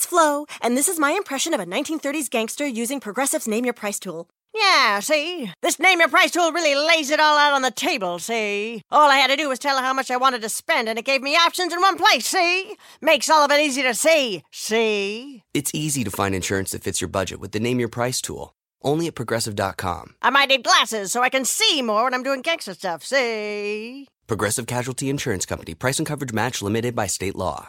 [0.00, 3.74] It's Flo, and this is my impression of a 1930s gangster using Progressive's Name Your
[3.74, 4.30] Price tool.
[4.54, 5.52] Yeah, see?
[5.60, 8.80] This Name Your Price tool really lays it all out on the table, see?
[8.90, 10.98] All I had to do was tell her how much I wanted to spend, and
[10.98, 12.76] it gave me options in one place, see?
[13.02, 15.42] Makes all of it easy to see, see?
[15.52, 18.54] It's easy to find insurance that fits your budget with the Name Your Price tool.
[18.80, 20.14] Only at progressive.com.
[20.22, 24.08] I might need glasses so I can see more when I'm doing gangster stuff, see?
[24.26, 25.74] Progressive Casualty Insurance Company.
[25.74, 27.68] Price and coverage match limited by state law.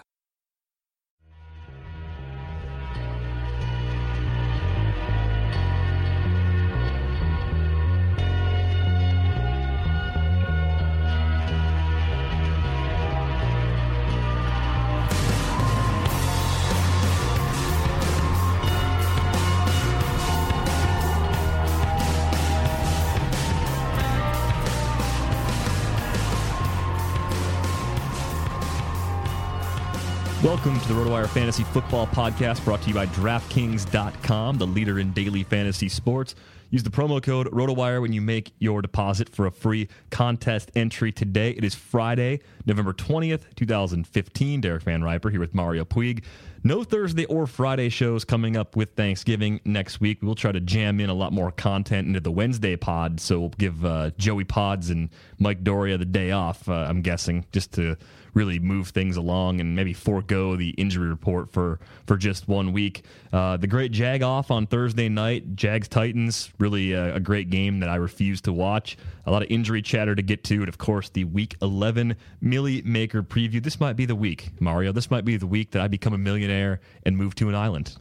[30.64, 35.12] Welcome to the RotoWire Fantasy Football Podcast brought to you by DraftKings.com, the leader in
[35.12, 36.36] daily fantasy sports.
[36.70, 41.12] Use the promo code RotoWire when you make your deposit for a free contest entry
[41.12, 41.50] today.
[41.50, 44.62] It is Friday, November 20th, 2015.
[44.62, 46.24] Derek Van Riper here with Mario Puig.
[46.64, 50.20] No Thursday or Friday shows coming up with Thanksgiving next week.
[50.22, 53.50] We'll try to jam in a lot more content into the Wednesday pod, so we'll
[53.50, 57.98] give uh, Joey Pods and Mike Doria the day off, uh, I'm guessing, just to
[58.34, 63.04] really move things along and maybe forego the injury report for for just one week.
[63.32, 67.80] Uh, the great Jag off on Thursday night, Jags Titans, really a, a, great game
[67.80, 68.98] that I refuse to watch.
[69.26, 72.82] A lot of injury chatter to get to, and of course the Week 11 Milly
[72.84, 73.64] Maker preview.
[73.64, 74.92] This might be the week, Mario.
[74.92, 77.98] This might be the week that I become a millionaire and move to an island.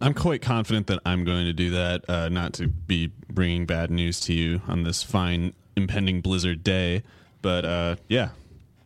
[0.00, 2.08] I'm quite confident that I'm going to do that.
[2.10, 7.04] Uh, not to be bringing bad news to you on this fine impending blizzard day,
[7.40, 8.30] but uh, yeah,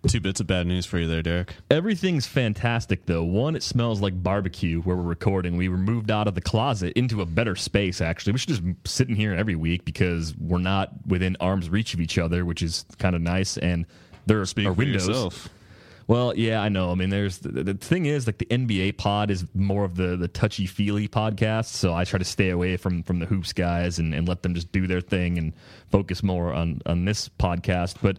[0.09, 1.55] Two bits of bad news for you there, Derek.
[1.71, 3.25] Everything's fantastic, though.
[3.25, 5.57] One, it smells like barbecue where we're recording.
[5.57, 8.33] We were moved out of the closet into a better space, actually.
[8.33, 12.01] We should just sit in here every week because we're not within arm's reach of
[12.01, 13.57] each other, which is kind of nice.
[13.59, 13.85] And
[14.27, 15.49] there are windows.
[16.09, 16.93] Well, yeah, I know.
[16.93, 20.17] I mean, there's the, the, thing is like the NBA pod is more of the
[20.17, 23.99] the touchy feely podcast, so I try to stay away from from the hoops guys
[23.99, 25.53] and, and let them just do their thing and
[25.91, 27.97] focus more on on this podcast.
[28.01, 28.19] But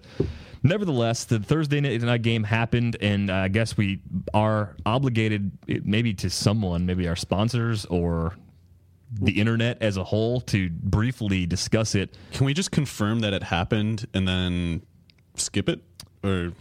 [0.63, 4.01] nevertheless, the Thursday night game happened, and I guess we
[4.34, 5.51] are obligated,
[5.86, 8.36] maybe to someone, maybe our sponsors or
[9.13, 12.18] the internet as a whole, to briefly discuss it.
[12.34, 14.81] Can we just confirm that it happened and then
[15.36, 15.81] skip it
[16.22, 16.51] or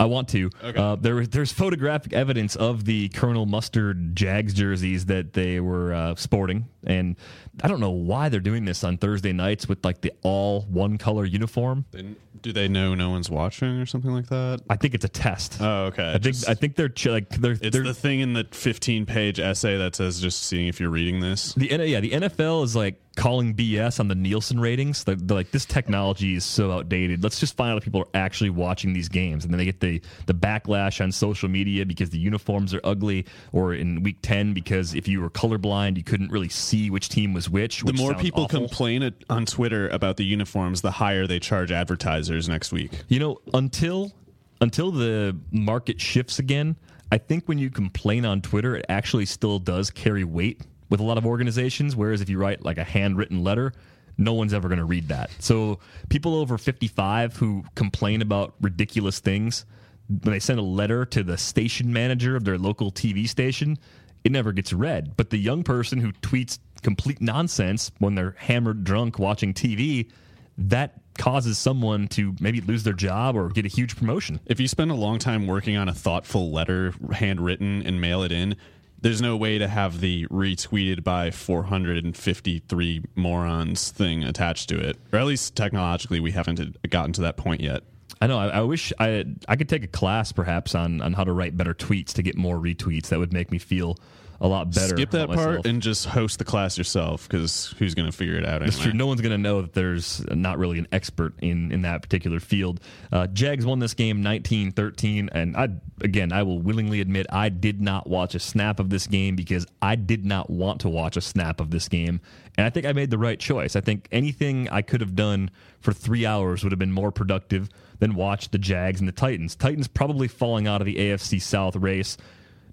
[0.00, 0.50] I want to.
[0.62, 6.14] Uh, there, there's photographic evidence of the Colonel Mustard Jags jerseys that they were uh,
[6.14, 7.16] sporting, and
[7.62, 10.96] I don't know why they're doing this on Thursday nights with like the all one
[10.96, 11.84] color uniform.
[11.90, 14.62] Then do they know no one's watching or something like that?
[14.70, 15.58] I think it's a test.
[15.60, 16.14] Oh, okay.
[16.14, 19.04] I think I think they're ch- like they're It's they're, the thing in the 15
[19.04, 21.52] page essay that says just seeing if you're reading this.
[21.54, 25.04] The yeah, the NFL is like calling BS on the Nielsen ratings.
[25.04, 27.22] They're, they're like, this technology is so outdated.
[27.22, 29.80] Let's just find out if people are actually watching these games, and then they get
[29.80, 34.54] the the backlash on social media because the uniforms are ugly, or in Week Ten
[34.54, 37.82] because if you were colorblind, you couldn't really see which team was which.
[37.82, 38.60] The more people awful.
[38.60, 42.90] complain on Twitter about the uniforms, the higher they charge advertisers next week.
[43.08, 44.12] You know, until
[44.60, 46.76] until the market shifts again,
[47.10, 51.04] I think when you complain on Twitter, it actually still does carry weight with a
[51.04, 51.96] lot of organizations.
[51.96, 53.72] Whereas if you write like a handwritten letter,
[54.18, 55.30] no one's ever going to read that.
[55.38, 55.78] So
[56.10, 59.64] people over 55 who complain about ridiculous things,
[60.08, 63.78] when they send a letter to the station manager of their local TV station,
[64.24, 65.16] it never gets read.
[65.16, 70.10] But the young person who tweets complete nonsense when they're hammered drunk watching TV,
[70.58, 74.40] that causes someone to maybe lose their job or get a huge promotion.
[74.46, 78.32] If you spend a long time working on a thoughtful letter, handwritten, and mail it
[78.32, 78.56] in,
[79.02, 84.96] there's no way to have the retweeted by 453 morons thing attached to it.
[85.12, 87.82] Or at least technologically, we haven't gotten to that point yet.
[88.20, 88.38] I know.
[88.38, 91.56] I, I wish I I could take a class perhaps on on how to write
[91.56, 93.08] better tweets to get more retweets.
[93.08, 93.96] That would make me feel
[94.42, 94.96] a lot better.
[94.96, 95.66] Skip that part myself.
[95.66, 98.84] and just host the class yourself because who's going to figure it out anyway?
[98.84, 98.92] true.
[98.92, 102.40] No one's going to know that there's not really an expert in, in that particular
[102.40, 102.80] field.
[103.12, 105.28] Uh, Jags won this game 19 13.
[105.32, 105.68] And I,
[106.00, 109.66] again, I will willingly admit I did not watch a snap of this game because
[109.82, 112.22] I did not want to watch a snap of this game.
[112.56, 113.76] And I think I made the right choice.
[113.76, 115.50] I think anything I could have done
[115.80, 117.68] for three hours would have been more productive
[118.00, 119.54] than watch the Jags and the Titans.
[119.54, 122.16] Titans probably falling out of the AFC South race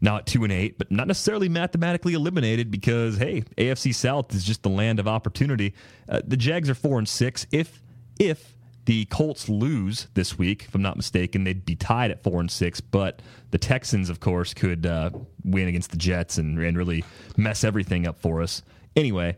[0.02, 4.44] now at two and eight, but not necessarily mathematically eliminated because hey, AFC South is
[4.44, 5.74] just the land of opportunity.
[6.10, 7.46] Uh, the Jags are four and six.
[7.52, 7.82] If
[8.20, 12.40] if the Colts lose this week, if I'm not mistaken, they'd be tied at four
[12.40, 12.80] and six.
[12.80, 13.22] But
[13.52, 15.10] the Texans, of course, could uh,
[15.44, 17.04] win against the Jets and, and really
[17.36, 18.64] mess everything up for us.
[18.96, 19.36] Anyway.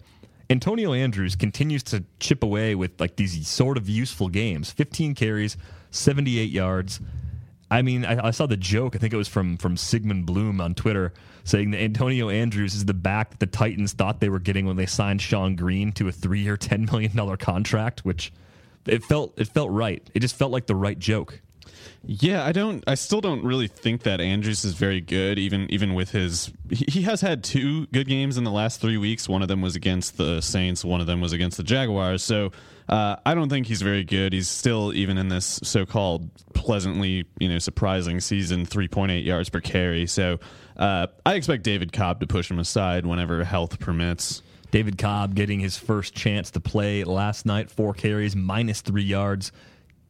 [0.49, 4.71] Antonio Andrews continues to chip away with like these sort of useful games.
[4.71, 5.57] 15 carries,
[5.91, 6.99] 78 yards.
[7.71, 8.95] I mean, I, I saw the joke.
[8.95, 11.13] I think it was from from Sigmund Bloom on Twitter
[11.43, 14.75] saying that Antonio Andrews is the back that the Titans thought they were getting when
[14.75, 18.03] they signed Shonn Greene to a three year, ten million dollar contract.
[18.03, 18.33] Which
[18.87, 20.07] it felt it felt right.
[20.15, 21.41] It just felt like the right joke.
[22.05, 22.83] Yeah, I don't.
[22.87, 25.37] I still don't really think that Andrews is very good.
[25.37, 29.27] Even even with his, he has had two good games in the last three weeks.
[29.27, 30.85] One of them was against the Saints.
[30.85, 32.23] One of them was against the Jaguars.
[32.23, 32.51] So
[32.87, 34.33] uh, I don't think he's very good.
[34.33, 39.49] He's still even in this so-called pleasantly, you know, surprising season, three point eight yards
[39.49, 40.07] per carry.
[40.07, 40.39] So
[40.77, 44.41] uh, I expect David Cobb to push him aside whenever health permits.
[44.71, 49.51] David Cobb getting his first chance to play last night, four carries, minus three yards.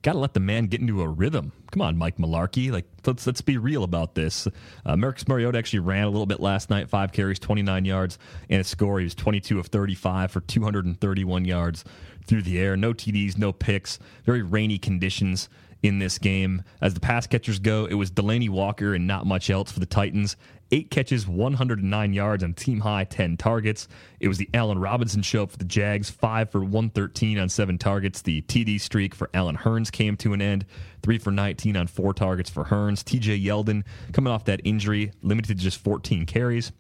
[0.02, 1.52] Got to let the man get into a rhythm.
[1.72, 2.72] Come on, Mike Mularkey.
[2.72, 4.48] Like let's let's be real about this.
[4.86, 8.18] Uh, Marcus Mariota actually ran a little bit last night, five carries, 29 yards,
[8.50, 9.00] and a score.
[9.00, 11.84] He was 22 of 35 for 231 yards
[12.26, 12.78] through the air.
[12.78, 14.00] No TDs, no picks.
[14.24, 15.50] Very rainy conditions
[15.84, 16.64] in this game.
[16.82, 19.86] As the pass catchers go, it was Delanie Walker and not much else for the
[19.86, 20.38] Titans.
[20.72, 23.88] Eight catches, 109 yards, and team high 10 targets.
[24.20, 28.22] It was the Allen Robinson show for the Jags, five for 113 on seven targets.
[28.22, 30.66] The TD streak for Allen Hurns came to an end,
[31.02, 33.04] three for 19 on four targets for Hurns.
[33.04, 36.72] TJ Yeldon, coming off that injury, limited to just 14 carries.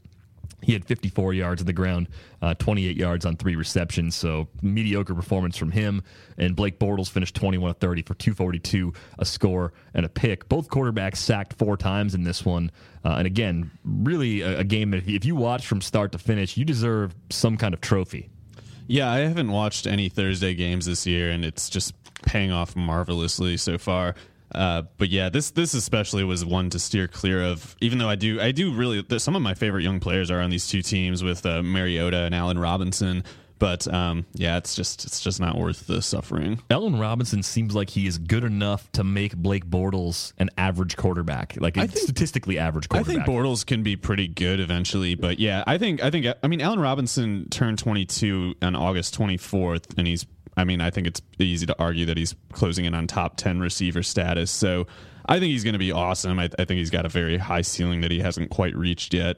[0.61, 2.07] He had 54 yards on the ground,
[2.41, 4.15] uh, 28 yards on three receptions.
[4.15, 6.03] So mediocre performance from him.
[6.37, 10.49] And Blake Bortles finished 21 of 30 for 242, a score and a pick.
[10.49, 12.71] Both quarterbacks sacked four times in this one.
[13.03, 16.57] Uh, and again, really a, a game that if you watch from start to finish,
[16.57, 18.29] you deserve some kind of trophy.
[18.87, 23.55] Yeah, I haven't watched any Thursday games this year, and it's just paying off marvelously
[23.57, 24.15] so far.
[24.53, 27.75] Uh, but yeah, this this especially was one to steer clear of.
[27.82, 30.50] Even though I do I do really some of my favorite young players are on
[30.50, 33.24] these two teams with uh, Mariota and Allen Robinson.
[33.60, 36.62] But um, yeah, it's just it's just not worth the suffering.
[36.70, 41.56] Allen Robinson seems like he is good enough to make Blake Bortles an average quarterback,
[41.60, 43.22] like a think- statistically average quarterback.
[43.22, 46.48] I think Bortles can be pretty good eventually, but yeah, I think I think I
[46.48, 50.25] mean Allen Robinson turned 22 on August 24th, and he's
[50.59, 53.59] I mean I think it's easy to argue that he's closing in on top 10
[53.59, 54.51] receiver status.
[54.51, 54.87] So
[55.25, 56.39] I think he's going to be awesome.
[56.39, 59.37] I, I think he's got a very high ceiling that he hasn't quite reached yet.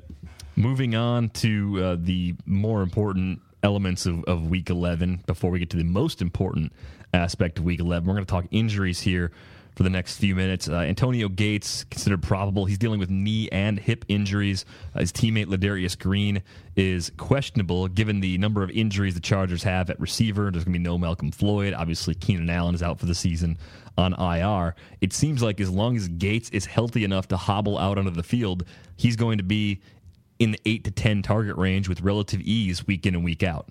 [0.56, 5.70] Moving on to uh, the more important elements of, of week 11 before we get
[5.72, 6.74] to the most important
[7.14, 8.08] aspect of week 11.
[8.08, 9.32] We're going to talk injuries here
[9.82, 10.70] for the next few minutes.
[10.70, 12.66] Uh, Antonio Gates considered probable.
[12.66, 14.64] He's dealing with knee and hip injuries.
[14.94, 16.44] Uh, his teammate Ladarius Green
[16.76, 20.52] is questionable given the number of injuries the Chargers have at receiver.
[20.52, 21.74] There's going to be no Malcolm Floyd.
[21.74, 23.58] Obviously, Keenan Allen is out for the season
[23.98, 24.76] on IR.
[25.02, 28.22] It seems like as long as Gates is healthy enough to hobble out onto the
[28.22, 28.66] field,
[28.98, 29.82] he's going to be
[30.38, 33.68] in the 8 to 10 target range with relative ease week in and week out.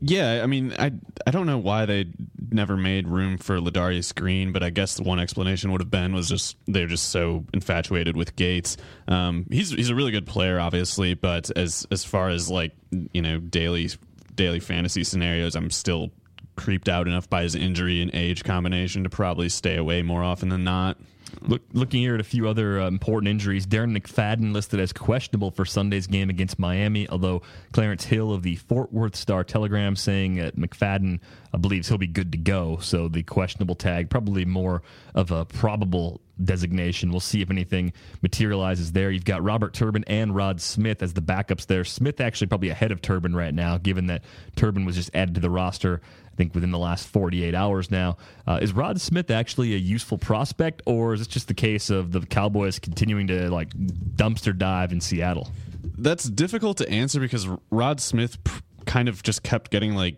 [0.00, 0.92] Yeah, I mean, I
[1.26, 2.06] I don't know why they
[2.50, 6.12] never made room for Ladarius Green, but I guess the one explanation would have been
[6.14, 8.76] was just they're just so infatuated with Gates.
[9.06, 12.72] Um, he's he's a really good player, obviously, but as as far as like
[13.12, 13.90] you know daily
[14.34, 16.10] daily fantasy scenarios, I'm still
[16.56, 20.48] creeped out enough by his injury and age combination to probably stay away more often
[20.48, 20.96] than not.
[21.42, 25.50] Look, looking here at a few other uh, important injuries, Darren McFadden listed as questionable
[25.50, 27.42] for Sunday's game against Miami, although
[27.72, 31.20] Clarence Hill of the Fort Worth Star Telegram saying that McFadden
[31.52, 32.78] uh, believes he'll be good to go.
[32.78, 34.82] So the questionable tag, probably more
[35.14, 37.10] of a probable designation.
[37.10, 37.92] We'll see if anything
[38.22, 39.10] materializes there.
[39.10, 41.84] You've got Robert Turbin and Rod Smith as the backups there.
[41.84, 44.22] Smith actually probably ahead of Turbin right now, given that
[44.56, 46.00] Turbin was just added to the roster
[46.38, 48.16] think within the last 48 hours now.
[48.46, 52.12] Uh, is Rod Smith actually a useful prospect, or is it just the case of
[52.12, 55.50] the Cowboys continuing to like dumpster dive in Seattle?
[55.98, 58.38] That's difficult to answer because Rod Smith
[58.86, 60.16] kind of just kept getting like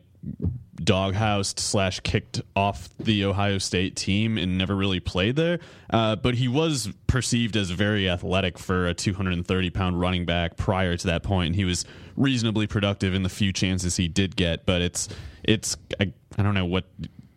[0.81, 5.59] doghoused slash kicked off the Ohio State team and never really played there.
[5.91, 10.97] Uh, but he was perceived as very athletic for a 230 pound running back prior
[10.97, 11.49] to that point.
[11.49, 11.85] And he was
[12.17, 14.67] reasonably productive in the few chances he did get.
[14.67, 15.09] But it's
[15.43, 16.85] it's I, I don't know what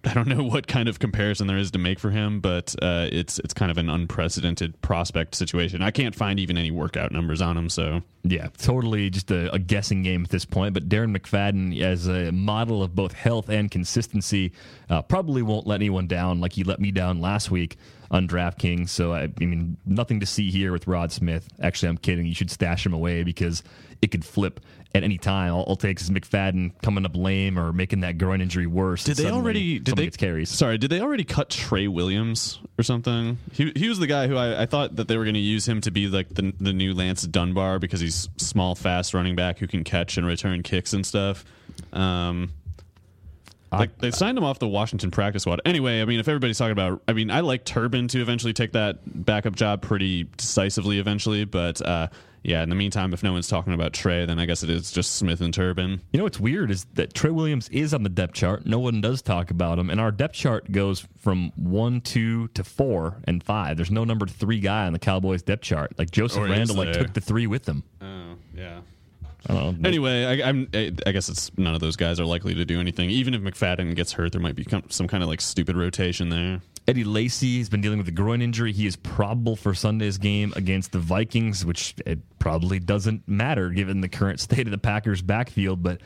[0.06, 3.08] I don't know what kind of comparison there is to make for him, but uh,
[3.10, 5.82] it's it's kind of an unprecedented prospect situation.
[5.82, 9.60] I can't find even any workout numbers on him, so yeah, totally just a, a
[9.60, 10.74] guessing game at this point.
[10.74, 14.52] But Darren McFadden, as a model of both health and consistency,
[14.90, 17.78] uh, probably won't let anyone down like he let me down last week
[18.14, 18.90] on DraftKings.
[18.90, 21.50] So I, I mean, nothing to see here with Rod Smith.
[21.60, 22.26] Actually, I'm kidding.
[22.26, 23.64] You should stash him away because
[24.04, 24.60] it could flip
[24.94, 25.52] at any time.
[25.52, 29.04] All, all takes is McFadden coming up lame or making that groin injury worse.
[29.04, 29.80] Did they already?
[29.80, 30.52] Did they carries?
[30.52, 33.40] Sorry, did they already cut Trey Williams or something?
[33.52, 35.68] He he was the guy who I, I thought that they were going to use
[35.68, 39.58] him to be like the the new Lance Dunbar because he's small, fast running back
[39.58, 41.44] who can catch and return kicks and stuff.
[41.92, 42.52] Um,
[43.80, 45.62] like they signed him off the Washington practice squad.
[45.66, 48.74] Anyway, I mean, if everybody's talking about, I mean, I like Turbin to eventually take
[48.74, 52.08] that backup job pretty decisively eventually, but uh,
[52.44, 54.92] yeah, in the meantime, if no one's talking about Trey, then I guess it is
[54.92, 56.02] just Smith and Turbin.
[56.12, 58.66] You know what's weird is that Trey Williams is on the depth chart.
[58.66, 62.64] No one does talk about him, and our depth chart goes from one, two to
[62.66, 63.78] four and five.
[63.78, 65.98] There's no number three guy on the Cowboys depth chart.
[65.98, 67.84] Like Joseph or Randle, like took the three with him.
[68.02, 68.82] Oh yeah.
[69.50, 72.80] Know, anyway, I, am I guess it's none of those guys are likely to do
[72.80, 73.10] anything.
[73.10, 76.62] Even if McFadden gets hurt, there might be some kind of like stupid rotation there.
[76.88, 78.74] Eddie Lacy has been dealing with a groin injury.
[78.74, 84.02] He is probable for Sunday's game against the Vikings, which it probably doesn't matter given
[84.02, 85.84] the current state of the Packers' backfield.
[85.84, 86.02] But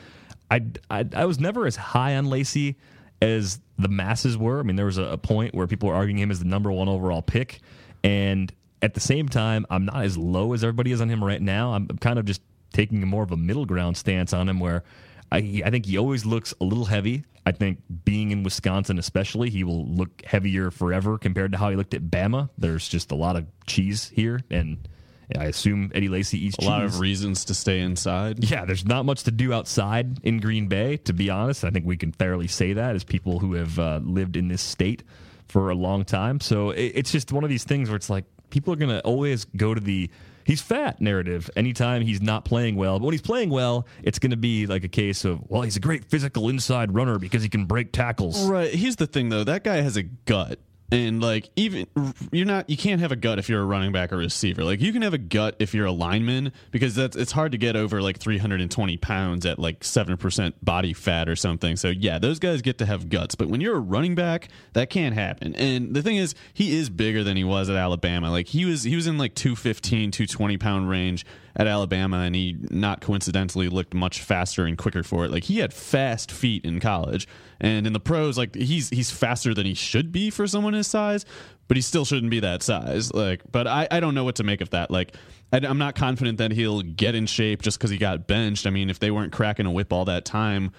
[0.50, 2.76] I, I, I was never as high on Lacy
[3.22, 4.60] as the masses were.
[4.60, 6.72] I mean, there was a, a point where people were arguing him as the number
[6.72, 7.62] one overall pick,
[8.04, 8.52] and
[8.82, 11.74] at the same time, I'm not as low as everybody is on him right now.
[11.74, 12.42] I'm kind of just
[12.78, 14.84] taking more of a middle ground stance on him where
[15.32, 17.26] I, I think he always looks a little heavy.
[17.44, 21.76] I think being in Wisconsin, especially, he will look heavier forever compared to how he
[21.76, 22.50] looked at Bama.
[22.56, 24.88] There's just a lot of cheese here, and
[25.36, 26.70] I assume Eddie Lacy eats a cheese.
[26.70, 28.44] lot of reasons to stay inside.
[28.44, 31.64] Yeah, there's not much to do outside in Green Bay, to be honest.
[31.64, 34.62] I think we can fairly say that as people who have uh, lived in this
[34.62, 35.04] state
[35.48, 36.40] for a long time.
[36.42, 39.02] So it, it's just one of these things where it's like people are going to
[39.02, 40.12] always go to the
[40.48, 42.98] he's fat narrative anytime he's not playing well.
[42.98, 45.76] But when he's playing well, it's going to be like a case of, well, he's
[45.76, 48.48] a great physical inside runner because he can break tackles.
[48.48, 48.74] Right.
[48.74, 49.44] Here's the thing, though.
[49.44, 50.58] That guy has a gut
[50.92, 51.88] and like even
[52.32, 54.64] you're not you can't have a gut if you're a running back or receiver.
[54.64, 57.58] Like you can have a gut if you're a lineman because that's it's hard to
[57.58, 61.76] get over like 320 pounds at like 7% body fat or something.
[61.76, 63.36] So yeah those guys get to have guts.
[63.36, 65.56] But when you're a running back that can't happen.
[65.56, 68.32] And the thing is he is bigger than he was at alabama.
[68.32, 71.26] Like he was he was in like 215 220 pound range
[71.58, 75.32] at Alabama, and he not coincidentally looked much faster and quicker for it.
[75.32, 77.28] Like he had fast feet in college,
[77.60, 80.88] and in the pros, like he's he's faster than he should be for someone his
[80.88, 81.26] size,
[81.68, 83.12] but he still shouldn't be that size.
[83.12, 84.90] Like, but I I don't know what to make of that.
[84.92, 85.14] Like.
[85.50, 88.68] I, I'm not confident that he'll get in shape just because he got benched.
[88.68, 90.74] I mean, if they weren't cracking a whip all that time,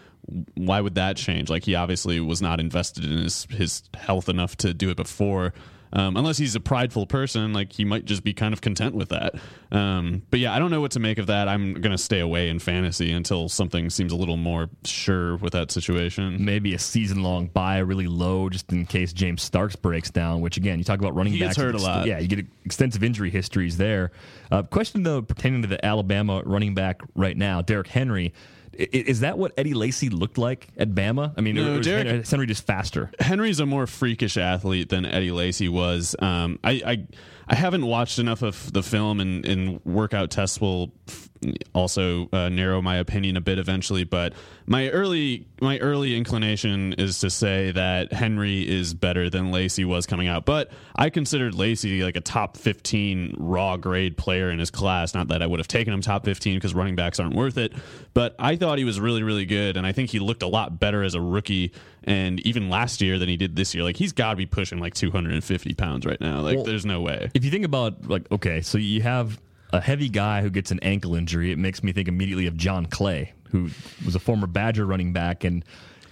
[0.56, 1.48] why would that change?
[1.48, 5.54] Like he obviously was not invested in his his health enough to do it before.
[5.92, 9.08] Um, unless he's a prideful person, like he might just be kind of content with
[9.08, 9.34] that.
[9.72, 11.48] Um, but yeah, I don't know what to make of that.
[11.48, 15.52] I'm going to stay away in fantasy until something seems a little more sure with
[15.54, 16.44] that situation.
[16.44, 20.56] Maybe a season long buy really low just in case James Starks breaks down, which
[20.56, 21.56] again, you talk about running He backs.
[21.56, 22.06] hurt a lot.
[22.06, 24.12] Yeah, you get extensive injury histories there.
[24.50, 28.32] Uh, question though, pertaining to the Alabama running back right now, Derrick Henry.
[28.78, 31.34] Is that what Eddie Lacy looked like at Bama?
[31.36, 33.10] I mean, No, or is Derrick- Henry, Henry just faster?
[33.18, 36.14] Henry's a more freakish athlete than Eddie Lacy was.
[36.20, 37.06] Um, I, I
[37.48, 41.28] I haven't watched enough of the film, and, and workout tests will f-
[41.74, 44.04] also uh, narrow my opinion a bit eventually.
[44.04, 44.34] But
[44.66, 50.04] my early my early inclination is to say that Henry is better than Lacy was
[50.04, 50.44] coming out.
[50.44, 55.14] But I considered Lacy like a top fifteen raw grade player in his class.
[55.14, 57.72] Not that I would have taken him top fifteen because running backs aren't worth it.
[58.12, 60.78] But I thought he was really really good, and I think he looked a lot
[60.78, 61.72] better as a rookie
[62.04, 63.84] and even last year than he did this year.
[63.84, 66.40] Like he's got to be pushing like 250 pounds right now.
[66.40, 67.30] Like Well, there's no way.
[67.38, 69.40] If you think about like, okay, so you have
[69.72, 71.52] a heavy guy who gets an ankle injury.
[71.52, 73.70] It makes me think immediately of John Clay, who
[74.04, 75.64] was a former Badger running back, and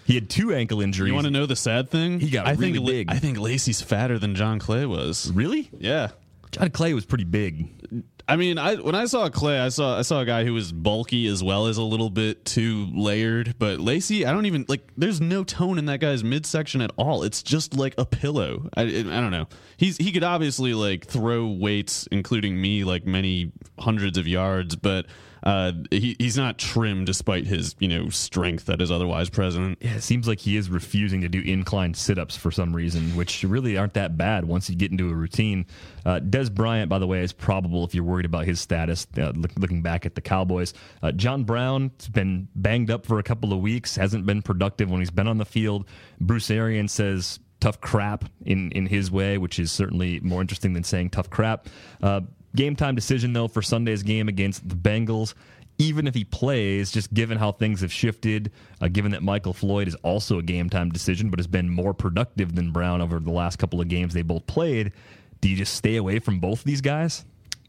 [0.04, 1.08] he had two ankle injuries.
[1.08, 2.20] You want to know the sad thing?
[2.20, 3.10] He got I really think big.
[3.10, 5.32] I think Lacy's fatter than John Clay was.
[5.32, 5.68] really?
[5.76, 6.10] Yeah.
[6.52, 8.04] John Clay was pretty big.
[8.28, 10.72] I mean, I when I saw Clay, I saw I saw a guy who was
[10.72, 13.54] bulky as well as a little bit too layered.
[13.58, 14.90] But Lacy, I don't even like.
[14.96, 17.22] There's no tone in that guy's midsection at all.
[17.22, 18.68] It's just like a pillow.
[18.76, 19.46] I, I don't know.
[19.76, 25.06] He's he could obviously like throw weights, including me, like many hundreds of yards, but
[25.46, 29.78] uh, he he's not trim despite his you know strength that is otherwise present.
[29.80, 33.44] Yeah, it seems like he is refusing to do incline sit-ups for some reason, which
[33.44, 35.64] really aren't that bad once you get into a routine.
[36.04, 39.06] Uh, Dez Bryant, by the way, is probable if you're worried about his status.
[39.16, 40.74] Uh, look, looking back at the Cowboys,
[41.04, 45.00] uh, John Brown's been banged up for a couple of weeks, hasn't been productive when
[45.00, 45.86] he's been on the field.
[46.20, 50.84] Bruce Arians says tough crap in in his way, which is certainly more interesting than
[50.84, 51.68] saying tough crap.
[52.02, 52.22] Uh,
[52.56, 55.34] game time decision though for Sunday's game against the Bengals
[55.78, 59.88] even if he plays, just given how things have shifted, uh, given that Michael Floyd
[59.88, 63.32] is also a game time decision, but has been more productive than Brown over the
[63.32, 64.92] last couple of games they both played,
[65.40, 67.24] do you just stay away from both these guys?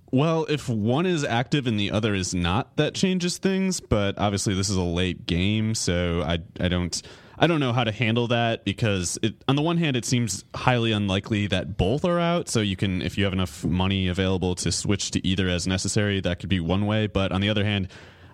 [0.09, 3.81] Well, if one is active and the other is not, that changes things.
[3.81, 7.01] But obviously, this is a late game, so I I don't
[7.39, 10.43] I don't know how to handle that because it, on the one hand, it seems
[10.55, 12.49] highly unlikely that both are out.
[12.49, 16.19] So you can, if you have enough money available to switch to either as necessary,
[16.21, 17.07] that could be one way.
[17.07, 17.89] But on the other hand,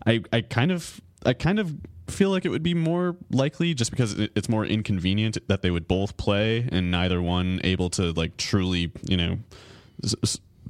[0.05, 1.75] I I kind of I kind of
[2.07, 5.87] feel like it would be more likely just because it's more inconvenient that they would
[5.87, 9.39] both play and neither one able to like truly you know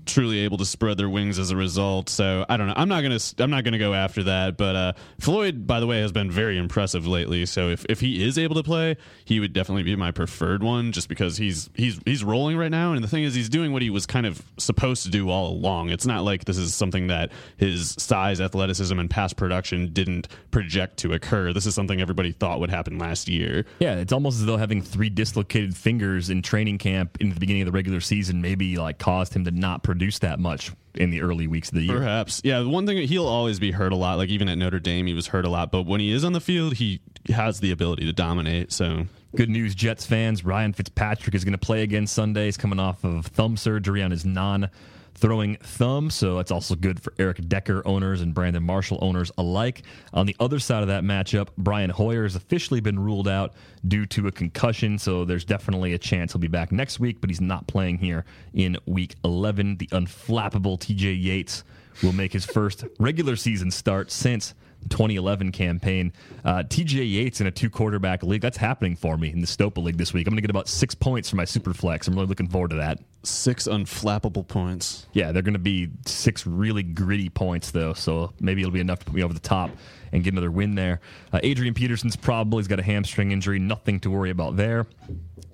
[0.06, 2.10] truly able to spread their wings as a result.
[2.10, 2.74] So I don't know.
[2.76, 4.58] I'm not gonna I'm not gonna go after that.
[4.58, 7.46] But uh, Floyd, by the way, has been very impressive lately.
[7.46, 10.92] So if, if he is able to play, he would definitely be my preferred one,
[10.92, 12.94] just because he's he's he's rolling right now.
[12.94, 15.52] And the thing is, he's doing what he was kind of supposed to do all
[15.52, 15.90] along.
[15.90, 20.98] It's not like this is something that his size, athleticism, and past production didn't project
[20.98, 21.54] to occur.
[21.54, 23.66] This is something everybody thought would happen last year.
[23.80, 27.62] Yeah, it's almost as though having three dislocated fingers in training camp in the beginning
[27.62, 31.22] of the regular season maybe like caused him to not produce that much in the
[31.22, 31.98] early weeks of the year.
[31.98, 32.42] Perhaps.
[32.44, 34.18] Yeah, the one thing he'll always be hurt a lot.
[34.18, 35.72] Like even at Notre Dame, he was hurt a lot.
[35.72, 38.72] But when he is on the field, he has the ability to dominate.
[38.72, 40.44] So Good news, Jets fans.
[40.44, 42.46] Ryan Fitzpatrick is going to play again Sunday.
[42.46, 44.70] He's coming off of thumb surgery on his non
[45.16, 49.84] throwing thumb, so that's also good for Eric Decker owners and Brandon Marshall owners alike.
[50.14, 53.54] On the other side of that matchup, Brian Hoyer has officially been ruled out
[53.88, 57.30] due to a concussion, so there's definitely a chance he'll be back next week, but
[57.30, 59.78] he's not playing here in week 11.
[59.78, 61.64] The unflappable TJ Yates
[62.02, 66.12] will make his first regular season start since the 2011 campaign.
[66.44, 68.42] Uh, TJ Yates in a two quarterback league.
[68.42, 70.28] That's happening for me in the Stopa League this week.
[70.28, 72.08] I'm going to get about six points for my super flex.
[72.08, 73.00] I'm really looking forward to that.
[73.24, 75.08] Six unflappable points.
[75.14, 77.94] Yeah, they're going to be six really gritty points, though.
[77.94, 79.72] So maybe it'll be enough to put me over the top
[80.12, 81.02] and get another win there.
[81.32, 83.60] Uh, Adrian Peterson's probably he's got a hamstring injury.
[83.60, 84.86] Nothing to worry about there.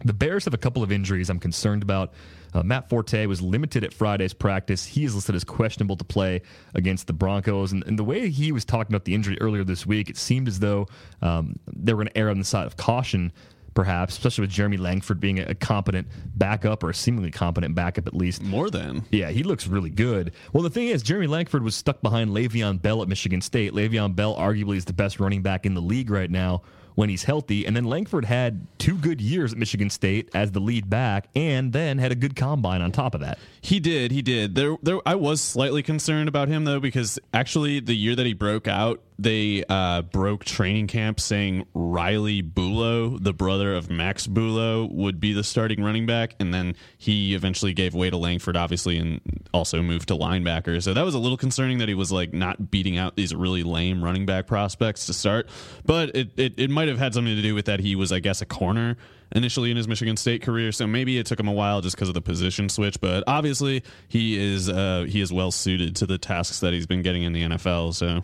[0.03, 2.13] The Bears have a couple of injuries I'm concerned about.
[2.53, 4.85] Uh, Matt Forte was limited at Friday's practice.
[4.85, 6.41] He is listed as questionable to play
[6.73, 7.71] against the Broncos.
[7.71, 10.47] And, and the way he was talking about the injury earlier this week, it seemed
[10.47, 10.87] as though
[11.21, 13.31] um, they were going to err on the side of caution
[13.79, 18.13] perhaps, especially with Jeremy Langford being a, competent backup or a seemingly competent backup at
[18.13, 18.43] least.
[18.43, 19.05] More than.
[19.09, 20.33] Yeah, he looks really good.
[20.51, 23.71] Well, the thing is, Jeremy Langford was stuck behind Le'Veon Bell at Michigan State.
[23.71, 26.61] Le'Veon Bell arguably is the best running back in the league right now
[26.95, 27.65] when he's healthy.
[27.65, 31.71] And then Langford had two good years at Michigan State as the lead back, and
[31.71, 33.39] then had a good combine on top of that.
[33.61, 34.11] He did.
[34.11, 34.55] He did.
[34.55, 34.99] There, there.
[35.05, 39.01] I was slightly concerned about him though because actually the year that he broke out,
[39.19, 45.33] they uh, broke training camp saying Riley Bullough, the brother of Max Bullough, would be
[45.33, 49.19] the starting running back, and then he eventually gave way to Langford, obviously, and
[49.53, 50.81] also moved to linebacker.
[50.81, 53.61] So that was a little concerning that he was like not beating out these really
[53.61, 55.49] lame running back prospects to start.
[55.85, 58.19] But it it, it might have had something to do with that he was, I
[58.19, 58.95] guess, a corner
[59.33, 62.07] initially in his Michigan State career, so maybe it took him a while just because
[62.07, 62.99] of the position switch.
[63.01, 67.01] But obviously, he is uh, he is well suited to the tasks that he's been
[67.01, 67.93] getting in the NFL.
[67.93, 68.23] So.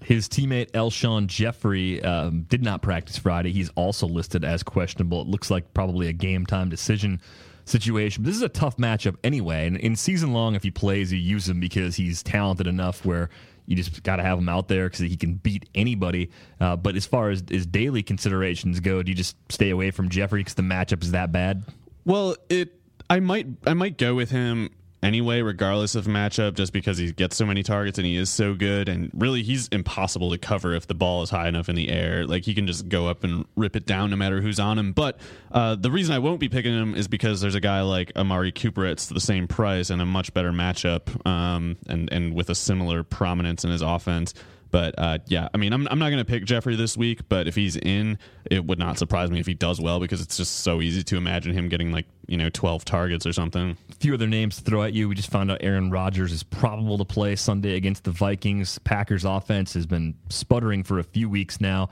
[0.00, 3.52] His teammate Alshon Jeffery um, did not practice Friday.
[3.52, 5.22] He's also listed as questionable.
[5.22, 7.20] It looks like probably a game time decision
[7.64, 8.22] situation.
[8.22, 9.66] But this is a tough matchup anyway.
[9.66, 13.30] And in season long, if he plays, you use him because he's talented enough where
[13.66, 16.30] you just got to have him out there because he can beat anybody.
[16.60, 20.08] Uh, but as far as, as daily considerations go, do you just stay away from
[20.08, 21.64] Jeffery because the matchup is that bad?
[22.04, 22.74] Well, it
[23.08, 24.70] I might I might go with him
[25.02, 28.54] anyway, regardless of matchup, just because he gets so many targets and he is so
[28.54, 28.88] good.
[28.88, 32.26] And really, he's impossible to cover if the ball is high enough in the air.
[32.26, 34.92] Like he can just go up and rip it down no matter who's on him.
[34.92, 35.18] But
[35.50, 38.52] uh, the reason I won't be picking him is because there's a guy like Amari
[38.52, 42.54] Cooper at the same price and a much better matchup, um, and and with a
[42.54, 44.34] similar prominence in his offense.
[44.72, 47.46] But uh, yeah, I mean, I'm, I'm not going to pick Jeffery this week, but
[47.46, 48.18] if he's in,
[48.50, 51.16] it would not surprise me if he does well because it's just so easy to
[51.18, 53.76] imagine him getting like, you know, 12 targets or something.
[53.90, 55.10] A few other names to throw at you.
[55.10, 58.78] We just found out Aaron Rodgers is probable to play Sunday against the Vikings.
[58.78, 61.90] Packers offense has been sputtering for a few weeks now.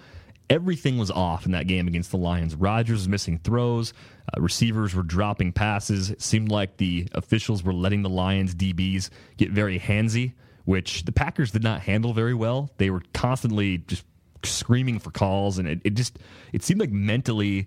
[0.48, 2.54] Everything was off in that game against the Lions.
[2.56, 3.92] Rodgers was missing throws.
[4.34, 6.10] Uh, receivers were dropping passes.
[6.10, 10.32] It seemed like the officials were letting the Lions DBs get very handsy
[10.64, 12.70] which the Packers did not handle very well.
[12.78, 14.04] They were constantly just
[14.42, 16.18] screaming for calls, and it, it just
[16.52, 17.66] it seemed like mentally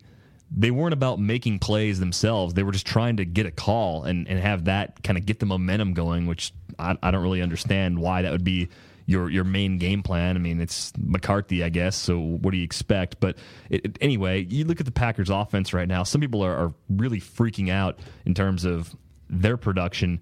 [0.55, 2.53] they weren't about making plays themselves.
[2.53, 5.39] They were just trying to get a call and, and have that kind of get
[5.39, 8.69] the momentum going, which I, I don't really understand why that would be
[9.05, 10.35] your your main game plan.
[10.35, 11.95] I mean, it's McCarthy, I guess.
[11.95, 13.19] So what do you expect?
[13.19, 13.37] But
[13.69, 16.03] it, it, anyway, you look at the Packers' offense right now.
[16.03, 18.95] Some people are, are really freaking out in terms of
[19.29, 20.21] their production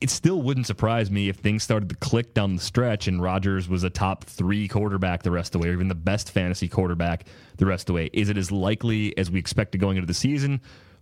[0.00, 3.68] it still wouldn't surprise me if things started to click down the stretch and Rodgers
[3.68, 6.68] was a top three quarterback the rest of the way, or even the best fantasy
[6.68, 7.26] quarterback
[7.58, 8.10] the rest of the way.
[8.12, 10.60] Is it as likely as we expected going into the season?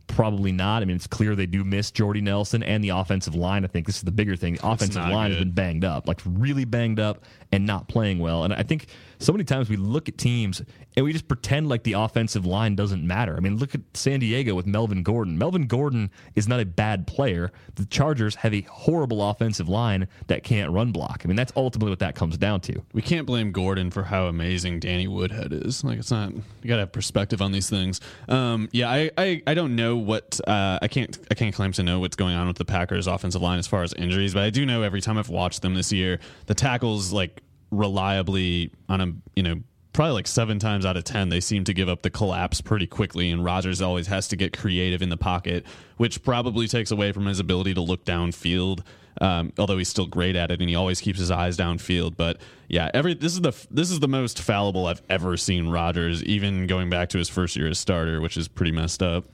[0.09, 0.83] Probably not.
[0.83, 3.65] I mean, it's clear they do miss Jordy Nelson and the offensive line.
[3.65, 4.55] I think this is the bigger thing.
[4.55, 5.37] The offensive line good.
[5.37, 8.45] has been banged up, like really banged up and not playing well.
[8.45, 8.87] And I think
[9.19, 10.63] so many times we look at teams
[10.97, 13.37] and we just pretend like the offensive line doesn't matter.
[13.37, 15.39] I mean, look at San Diego with Melvin Gordon.
[15.39, 17.53] Melvin Gordon is not a bad player.
[17.77, 21.23] The Chargers have a horrible offensive line that can't run block.
[21.25, 22.83] I mean, that's ultimately what that comes down to.
[22.93, 25.85] We can't blame Gordon for how amazing Danny Woodhead is.
[25.85, 26.33] Like, it's not.
[26.33, 28.01] You got to have perspective on these things.
[28.29, 31.83] Um, yeah, I, I, I don't know what uh, I can't I can't claim to
[31.83, 34.51] know what's going on with the Packers offensive line as far as injuries, but I
[34.51, 39.13] do know every time I've watched them this year, the tackles like reliably on a
[39.37, 39.57] you know
[39.93, 42.87] probably like seven times out of ten they seem to give up the collapse pretty
[42.87, 47.13] quickly and Rodgers always has to get creative in the pocket which probably takes away
[47.13, 48.81] from his ability to look downfield
[49.21, 52.41] um, although he's still great at it and he always keeps his eyes downfield but
[52.69, 56.67] yeah every this is the this is the most fallible I've ever seen Rodgers even
[56.67, 59.25] going back to his first year as starter which is pretty messed up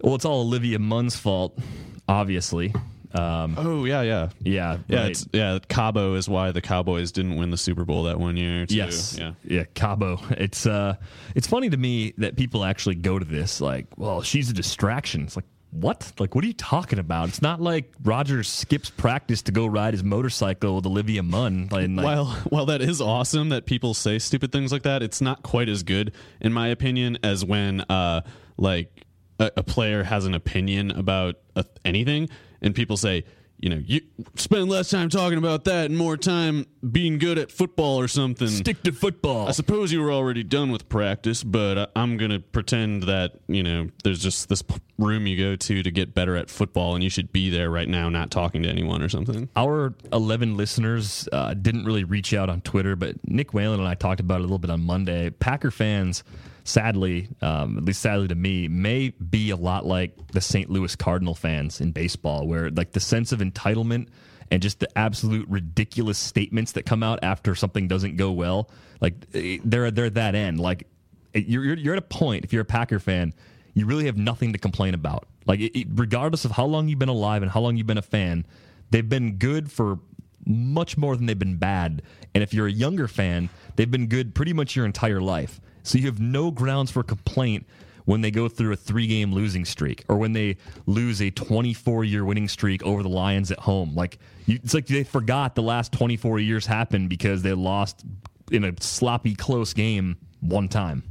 [0.00, 1.58] well it's all Olivia Munn's fault
[2.08, 2.72] obviously
[3.16, 5.00] um, oh yeah, yeah, yeah, yeah.
[5.00, 5.10] Right.
[5.10, 8.66] It's, yeah, Cabo is why the Cowboys didn't win the Super Bowl that one year.
[8.66, 8.76] Too.
[8.76, 9.64] Yes, yeah, yeah.
[9.74, 10.20] Cabo.
[10.30, 10.96] It's uh,
[11.34, 15.22] it's funny to me that people actually go to this like, well, she's a distraction.
[15.24, 15.46] It's like.
[15.72, 16.12] What?
[16.18, 17.28] Like, what are you talking about?
[17.28, 21.68] It's not like Rodgers skips practice to go ride his motorcycle with Olivia Munn.
[21.70, 25.42] Like, while while that is awesome that people say stupid things like that, it's not
[25.42, 28.22] quite as good, in my opinion, as when uh,
[28.56, 29.05] like
[29.38, 32.28] a, a player has an opinion about a, anything
[32.62, 33.24] and people say,
[33.58, 34.02] you know, you
[34.34, 38.48] spend less time talking about that and more time being good at football or something.
[38.48, 39.48] Stick to football.
[39.48, 43.62] I suppose you were already done with practice, but I'm going to pretend that, you
[43.62, 44.62] know, there's just this
[44.98, 47.88] room you go to to get better at football and you should be there right
[47.88, 49.48] now, not talking to anyone or something.
[49.56, 53.94] Our 11 listeners uh, didn't really reach out on Twitter, but Nick Whalen and I
[53.94, 55.30] talked about it a little bit on Monday.
[55.30, 56.24] Packer fans
[56.66, 60.68] sadly, um, at least sadly to me, may be a lot like the St.
[60.68, 64.08] Louis Cardinal fans in baseball, where like the sense of entitlement
[64.50, 69.14] and just the absolute ridiculous statements that come out after something doesn't go well, like
[69.34, 70.60] eh, they're they're that end.
[70.60, 70.86] Like
[71.34, 73.32] eh, you're you're at a point if you're a Packer fan,
[73.74, 75.26] you really have nothing to complain about.
[75.46, 78.02] Like it, regardless of how long you've been alive and how long you've been a
[78.02, 78.44] fan,
[78.90, 79.98] they've been good for
[80.46, 82.02] much more than they've been bad.
[82.34, 85.60] And if you're a younger fan, they've been good pretty much your entire life.
[85.82, 87.66] So you have no grounds for complaint
[88.04, 90.56] when they go through a three game losing streak or when they
[90.86, 93.94] lose a 24 year winning streak over the Lions at home.
[93.94, 98.04] Like, you, it's like they forgot the last 24 years happened because they lost
[98.50, 101.02] in a sloppy close game one time.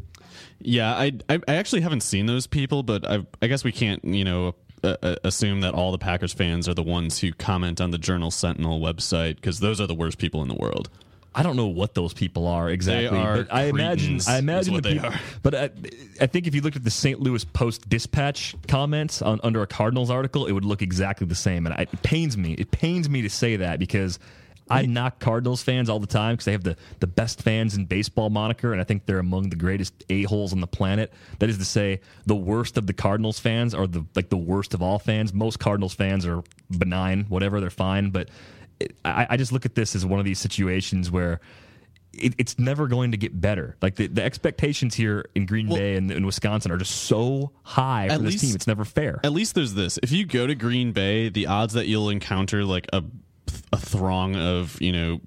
[0.59, 4.03] Yeah, I, I I actually haven't seen those people, but I I guess we can't
[4.03, 7.91] you know uh, assume that all the Packers fans are the ones who comment on
[7.91, 10.89] the Journal Sentinel website because those are the worst people in the world.
[11.37, 14.83] I don't know what those people are exactly, are but I imagine I imagine what
[14.83, 15.09] the people.
[15.09, 15.19] are.
[15.43, 15.69] But I,
[16.21, 17.19] I think if you looked at the St.
[17.19, 21.65] Louis Post Dispatch comments on under a Cardinals article, it would look exactly the same.
[21.65, 22.53] And I, it pains me.
[22.53, 24.17] It pains me to say that because
[24.69, 27.85] I knock Cardinals fans all the time because they have the the best fans in
[27.85, 31.13] baseball moniker, and I think they're among the greatest a holes on the planet.
[31.39, 34.73] That is to say, the worst of the Cardinals fans are the like the worst
[34.73, 35.33] of all fans.
[35.33, 36.43] Most Cardinals fans are
[36.75, 38.29] benign, whatever, they're fine, but.
[38.77, 41.39] It, I, I just look at this as one of these situations where
[42.11, 43.75] it, it's never going to get better.
[43.81, 48.09] Like the, the expectations here in Green Bay and in Wisconsin are just so high
[48.09, 48.55] for this least- team.
[48.55, 49.19] It's never fair.
[49.23, 49.97] At least there's this.
[50.03, 53.03] If you go to Green Bay, the odds that you'll encounter like a
[53.73, 55.19] a throng of you know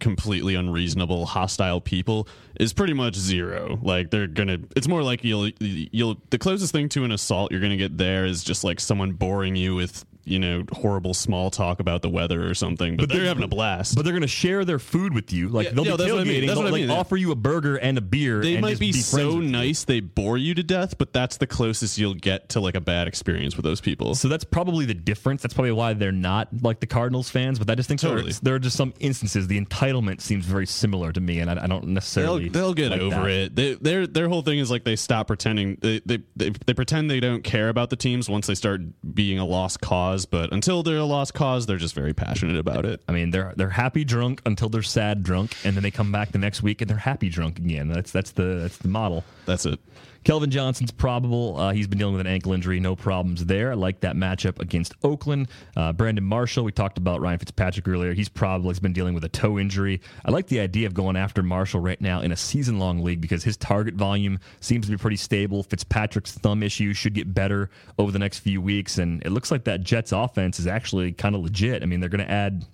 [0.00, 2.28] completely unreasonable hostile people
[2.60, 3.78] is pretty much zero.
[3.82, 7.60] Like they're gonna it's more like you'll you'll the closest thing to an assault you're
[7.60, 11.80] gonna get there is just like someone boring you with you know horrible small talk
[11.80, 14.64] about the weather or something but, they're, having a blast But they're going to share
[14.64, 15.48] their food with you.
[15.48, 16.42] Like Yeah, they'll yeah, be that's what I mean.
[16.42, 16.46] tailgating.
[16.48, 16.94] They'll I like mean, yeah.
[16.96, 18.40] offer you a burger and a beer.
[18.40, 21.36] they and might just be, friends so nice they bore you to death but that's
[21.36, 24.84] the closest you'll get to like a bad experience with those people So that's probably
[24.86, 25.42] the difference.
[25.42, 27.58] That's probably why they're not like the Cardinals fans.
[27.58, 28.30] But I just think there, Totally.
[28.32, 29.46] are, there are just some instances.
[29.46, 32.48] The entitlement seems very similar to me, and I, I don't They'll, necessarily.
[32.48, 33.30] they'll get like over that.
[33.30, 33.56] it.
[33.56, 35.76] They, their their whole thing is like they stop pretending.
[35.80, 38.80] They, they they they pretend they don't care about the teams once they start
[39.14, 40.13] being a lost cause.
[40.26, 43.02] But until they're a lost cause, they're just very passionate about it.
[43.08, 46.32] I mean, they're they're happy drunk until they're sad drunk, and then they come back
[46.32, 47.88] the next week and they're happy drunk again.
[47.88, 49.24] That's that's the that's the model.
[49.46, 49.80] That's it.
[50.24, 51.58] Calvin Johnson's probable.
[51.58, 53.70] Uh, he's been dealing with an ankle injury, no problems there.
[53.70, 55.48] I like that matchup against Oakland.
[55.76, 58.14] Uh, Brandon Marshall, we talked about Ryan Fitzpatrick earlier.
[58.14, 60.00] He's probably he's been dealing with a toe injury.
[60.24, 63.20] I like the idea of going after Marshall right now in a season long league
[63.20, 65.62] because his target volume seems to be pretty stable.
[65.62, 69.64] Fitzpatrick's thumb issue should get better over the next few weeks, and it looks like
[69.64, 71.82] that Jets offense is actually kind of legit.
[71.82, 72.64] I mean, they're going to add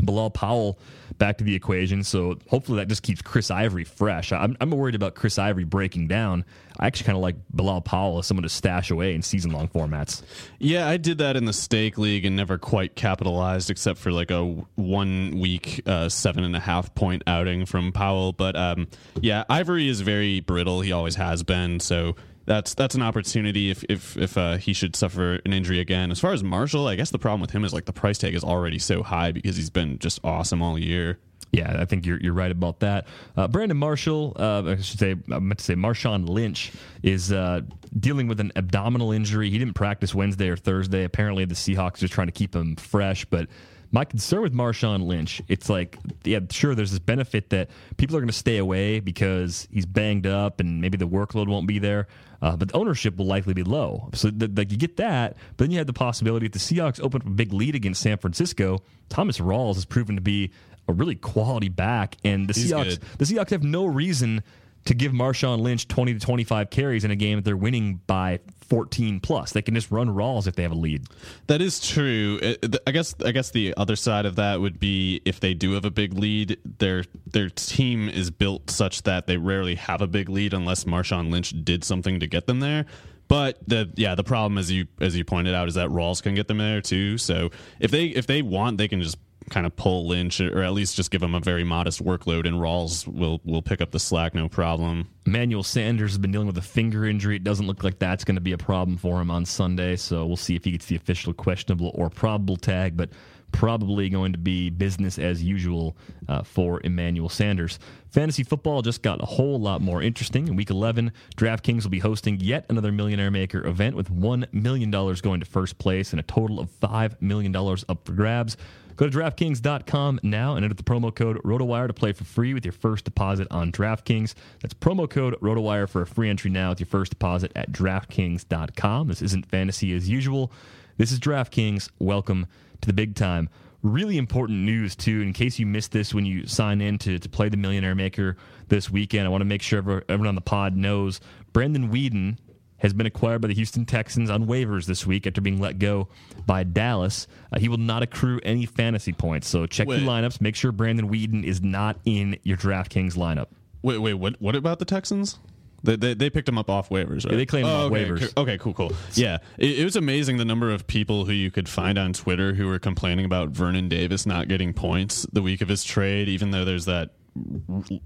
[0.00, 0.78] Bilal Powell
[1.18, 2.02] back to the equation.
[2.04, 4.32] So hopefully that just keeps Chris Ivory fresh.
[4.32, 6.44] I'm, I'm worried about Chris Ivory breaking down.
[6.78, 9.68] I actually kind of like Bilal Powell as someone to stash away in season long
[9.68, 10.22] formats.
[10.58, 14.30] Yeah, I did that in the stake league and never quite capitalized, except for like
[14.30, 18.32] a one week uh, seven and a half point outing from Powell.
[18.32, 18.88] But um,
[19.20, 20.82] yeah, Ivory is very brittle.
[20.82, 21.80] He always has been.
[21.80, 22.16] So
[22.46, 26.10] that's that's an opportunity if if if uh, he should suffer an injury again.
[26.10, 28.34] As far as Marshall, I guess the problem with him is like the price tag
[28.34, 31.18] is already so high because he's been just awesome all year.
[31.52, 33.06] Yeah, I think you're you're right about that.
[33.36, 37.62] Uh, Brandon Marshall, uh, I should say, I meant to say Marshawn Lynch is uh,
[37.98, 39.50] dealing with an abdominal injury.
[39.50, 41.04] He didn't practice Wednesday or Thursday.
[41.04, 43.48] Apparently, the Seahawks are trying to keep him fresh, but.
[43.96, 48.20] My concern with Marshawn Lynch, it's like, yeah, sure, there's this benefit that people are
[48.20, 52.06] going to stay away because he's banged up and maybe the workload won't be there,
[52.42, 54.10] uh, but the ownership will likely be low.
[54.12, 57.00] So th- like you get that, but then you have the possibility if the Seahawks
[57.00, 60.50] open up a big lead against San Francisco, Thomas Rawls has proven to be
[60.86, 63.02] a really quality back, and the He's Seahawks good.
[63.16, 64.42] the Seahawks have no reason
[64.86, 68.40] to give Marshawn Lynch 20 to 25 carries in a game that they're winning by
[68.68, 69.52] 14 plus.
[69.52, 71.06] They can just run Rawls if they have a lead.
[71.46, 72.40] That is true.
[72.42, 75.72] Uh, I guess I guess the other side of that would be if they do
[75.72, 80.06] have a big lead, their their team is built such that they rarely have a
[80.06, 82.86] big lead unless Marshawn Lynch did something to get them there.
[83.28, 86.34] But the yeah, the problem as you as you pointed out is that Rawls can
[86.34, 87.18] get them there too.
[87.18, 89.18] So if they if they want, they can just
[89.50, 92.56] kind of pull Lynch or at least just give him a very modest workload, and
[92.56, 95.08] Rawls will will pick up the slack no problem.
[95.24, 97.36] Emmanuel Sanders has been dealing with a finger injury.
[97.36, 99.96] It doesn't look like that's going to be a problem for him on Sunday.
[99.96, 103.10] So we'll see if he gets the official questionable or probable tag, but
[103.52, 105.96] probably going to be business as usual
[106.28, 107.78] uh, for Emmanuel Sanders.
[108.10, 110.48] Fantasy football just got a whole lot more interesting.
[110.48, 114.90] In week 11, DraftKings will be hosting yet another Millionaire Maker event with $1 million
[114.90, 118.56] going to first place and a total of $5 million up for grabs.
[118.96, 122.64] Go to DraftKings.com now and enter the promo code ROTOWIRE to play for free with
[122.64, 124.34] your first deposit on DraftKings.
[124.62, 129.08] That's promo code ROTOWIRE for a free entry now with your first deposit at DraftKings.com.
[129.08, 130.50] This isn't fantasy as usual.
[130.96, 131.90] This is DraftKings.
[131.98, 132.46] Welcome
[132.80, 133.50] to the big time.
[133.82, 137.28] Really important news, too, in case you missed this when you sign in to, to
[137.28, 139.26] play the Millionaire Maker this weekend.
[139.26, 141.20] I want to make sure everyone on the pod knows
[141.52, 142.38] Brandon Weeden
[142.78, 146.08] has been acquired by the Houston Texans on waivers this week after being let go
[146.46, 147.26] by Dallas.
[147.52, 149.48] Uh, he will not accrue any fantasy points.
[149.48, 150.00] So check Wait.
[150.00, 150.40] your lineups.
[150.40, 153.46] Make sure Brandon Weeden is not in your DraftKings lineup.
[153.82, 154.40] Wait, wait, what?
[154.40, 155.38] What about the Texans?
[155.82, 157.32] They, they, they picked him up off waivers, right?
[157.32, 158.36] Yeah, they claimed off okay, waivers.
[158.36, 158.92] Okay, cool, cool.
[159.14, 162.54] Yeah, it, it was amazing the number of people who you could find on Twitter
[162.54, 166.50] who were complaining about Vernon Davis not getting points the week of his trade, even
[166.50, 167.10] though there's that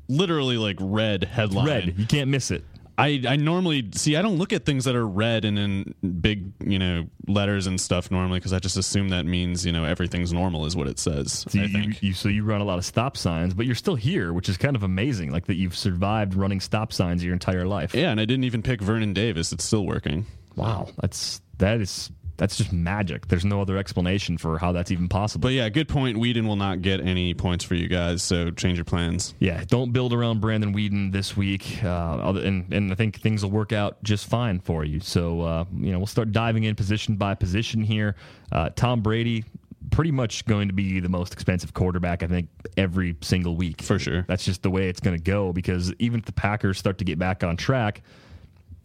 [0.09, 1.67] literally like red headline.
[1.67, 1.99] Red.
[1.99, 2.65] You can't miss it.
[3.01, 6.53] I, I normally see I don't look at things that are red and in big
[6.65, 10.33] you know letters and stuff normally because I just assume that means you know everything's
[10.33, 11.47] normal is what it says.
[11.49, 14.33] So you, you, so you run a lot of stop signs, but you're still here,
[14.33, 15.31] which is kind of amazing.
[15.33, 17.95] Like that you've survived running stop signs your entire life.
[17.95, 19.53] yeah, and I didn't even pick Vernon Davis.
[19.53, 20.27] It's still working.
[20.57, 22.11] Wow, that's that is
[22.41, 23.29] that's just magic.
[23.29, 25.43] There's no other explanation for how that's even possible.
[25.43, 26.17] But yeah, good point.
[26.17, 29.35] Weeden will not get any points for you guys, so change your plans.
[29.41, 33.51] yeah, don't build around Brandon Weeden this week, uh, and and I think things will
[33.51, 35.01] work out just fine for you.
[35.01, 38.17] So uh, you know we'll start diving in position by position here.
[38.51, 39.45] Uh, Tom Brady.
[39.91, 43.83] Pretty much going to be the most expensive quarterback, I think, every single week.
[43.83, 44.25] For sure.
[44.29, 47.05] That's just the way it's going to go because even if the Packers start to
[47.05, 48.03] get back on track,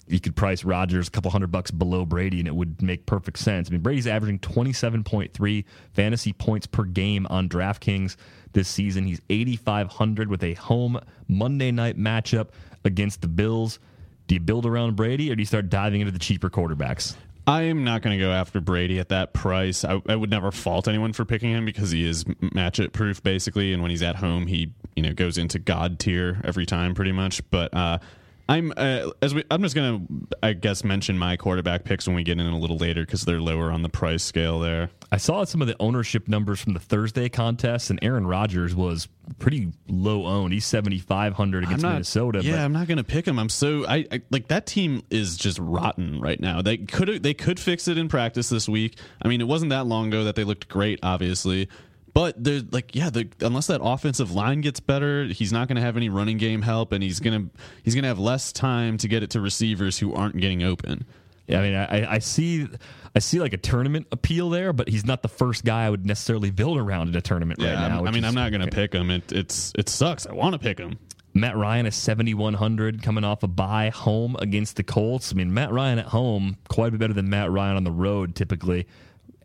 [0.08, 3.40] you could price Rodgers a couple hundred bucks below Brady and it would make perfect
[3.40, 3.70] sense.
[3.70, 8.16] I mean, Brady's averaging 27.3 fantasy points per game on DraftKings
[8.54, 9.06] this season.
[9.06, 12.50] He's 8,500 with a home Monday night matchup
[12.84, 13.80] against the Bills.
[14.28, 17.16] Do you build around Brady or do you start diving into the cheaper quarterbacks?
[17.48, 19.86] I am not going to go after Brady at that price.
[19.86, 23.72] I, I would never fault anyone for picking him because he is matchup proof basically,
[23.72, 27.12] and when he's at home, he you know goes into god tier every time pretty
[27.12, 27.48] much.
[27.52, 28.00] But uh,
[28.48, 30.02] I'm uh, as we I'm just gonna
[30.44, 33.42] I guess mention my quarterback picks when we get in a little later because they're
[33.42, 34.92] lower on the price scale there.
[35.12, 39.08] I saw some of the ownership numbers from the Thursday contest, and Aaron Rodgers was
[39.40, 40.54] pretty low owned.
[40.54, 42.44] He's 7,500 against not, Minnesota.
[42.44, 43.40] Yeah, but I'm not gonna pick him.
[43.40, 46.62] I'm so I, I like that team is just rotten right now.
[46.62, 49.00] They could they could fix it in practice this week.
[49.22, 51.68] I mean, it wasn't that long ago that they looked great, obviously.
[52.16, 55.82] But there's like, yeah, the, unless that offensive line gets better, he's not going to
[55.82, 57.48] have any running game help, and he's gonna
[57.84, 61.06] he's gonna have less time to get it to receivers who aren't getting open.
[61.46, 62.68] Yeah, I mean, I, I see,
[63.16, 66.06] I see like a tournament appeal there, but he's not the first guy I would
[66.06, 68.06] necessarily build around in a tournament Yeah, right now.
[68.06, 69.12] I mean, is- I'm not going to pick him.
[69.12, 70.26] It it's it sucks.
[70.26, 70.98] I want to pick him.
[71.34, 75.34] Matt Ryan is 7,100 coming off a bye home against the Colts.
[75.34, 77.92] I mean, Matt Ryan at home quite a bit better than Matt Ryan on the
[77.92, 78.88] road typically.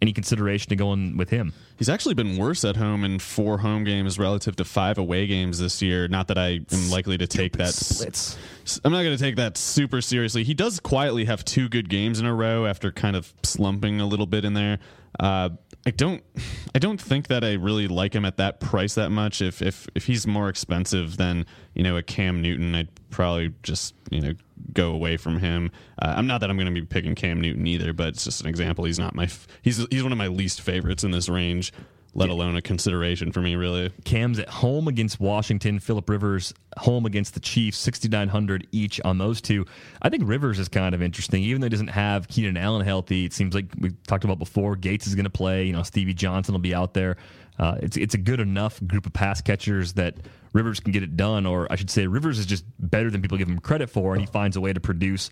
[0.03, 1.53] Any consideration to going with him?
[1.77, 5.59] He's actually been worse at home in four home games relative to five away games
[5.59, 6.09] this year.
[6.09, 7.75] Not that I am likely to take that.
[7.75, 8.39] Splits.
[8.83, 10.43] I'm not going to take that super seriously.
[10.43, 14.07] He does quietly have two good games in a row after kind of slumping a
[14.07, 14.79] little bit in there.
[15.19, 15.51] Uh,
[15.87, 16.23] I don't,
[16.75, 19.43] I don't think that I really like him at that price that much.
[19.43, 23.95] If if if he's more expensive than you know a Cam Newton, I'd probably just
[24.11, 24.35] you know
[24.73, 25.71] go away from him.
[26.01, 28.43] Uh, I'm not that I'm going to be picking Cam Newton either, but it's just
[28.43, 28.85] an example.
[28.85, 31.73] He's not my, f- he's he's one of my least favorites in this range.
[32.13, 33.93] Let alone a consideration for me, really.
[34.05, 35.79] Cam's at home against Washington.
[35.79, 37.79] Philip Rivers home against the Chiefs.
[37.79, 39.65] 6,900 each on those two.
[40.03, 43.25] I think Rivers is kind of interesting, even though he doesn't have Keenan Allen healthy.
[43.25, 44.75] It seems like we talked about before.
[44.75, 45.65] Gates is going to play.
[45.65, 47.17] You know, Stevie Johnson will be out there.
[47.61, 50.17] Uh, it's it's a good enough group of pass catchers that
[50.53, 51.47] Rivers can get it done.
[51.47, 54.21] Or I should say, Rivers is just better than people give him credit for, and
[54.21, 55.31] he finds a way to produce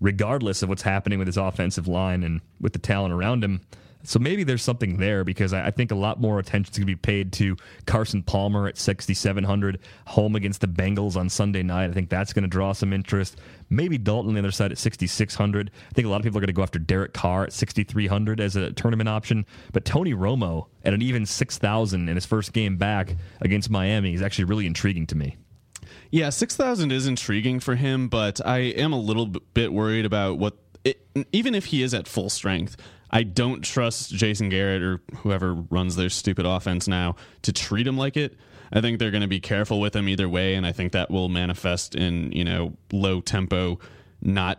[0.00, 3.60] regardless of what's happening with his offensive line and with the talent around him.
[4.08, 6.86] So maybe there's something there because I I think a lot more attention is going
[6.86, 11.90] to be paid to Carson Palmer at 6,700, home against the Bengals on Sunday night.
[11.90, 13.38] I think that's going to draw some interest.
[13.68, 15.70] Maybe Dalton on the other side at 6,600.
[15.74, 18.40] I think a lot of people are going to go after Derek Carr at 6,300
[18.40, 19.44] as a tournament option.
[19.72, 24.22] But Tony Romo at an even 6,000 in his first game back against Miami is
[24.22, 25.36] actually really intriguing to me.
[26.10, 30.38] Yeah, six thousand is intriguing for him, but I am a little bit worried about
[30.38, 30.56] what.
[30.84, 32.76] It, even if he is at full strength,
[33.16, 37.96] I don't trust Jason Garrett or whoever runs their stupid offense now to treat him
[37.96, 38.36] like it.
[38.70, 41.10] I think they're going to be careful with him either way, and I think that
[41.10, 43.78] will manifest in you know low tempo,
[44.20, 44.58] not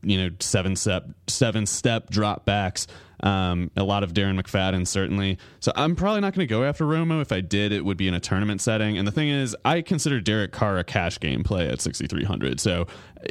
[0.00, 2.86] you know seven step seven step drop backs.
[3.22, 5.36] Um, a lot of Darren McFadden certainly.
[5.58, 7.20] So I'm probably not going to go after Romo.
[7.20, 8.96] If I did, it would be in a tournament setting.
[8.96, 12.60] And the thing is, I consider Derek Carr a cash game play at 6,300.
[12.60, 12.86] So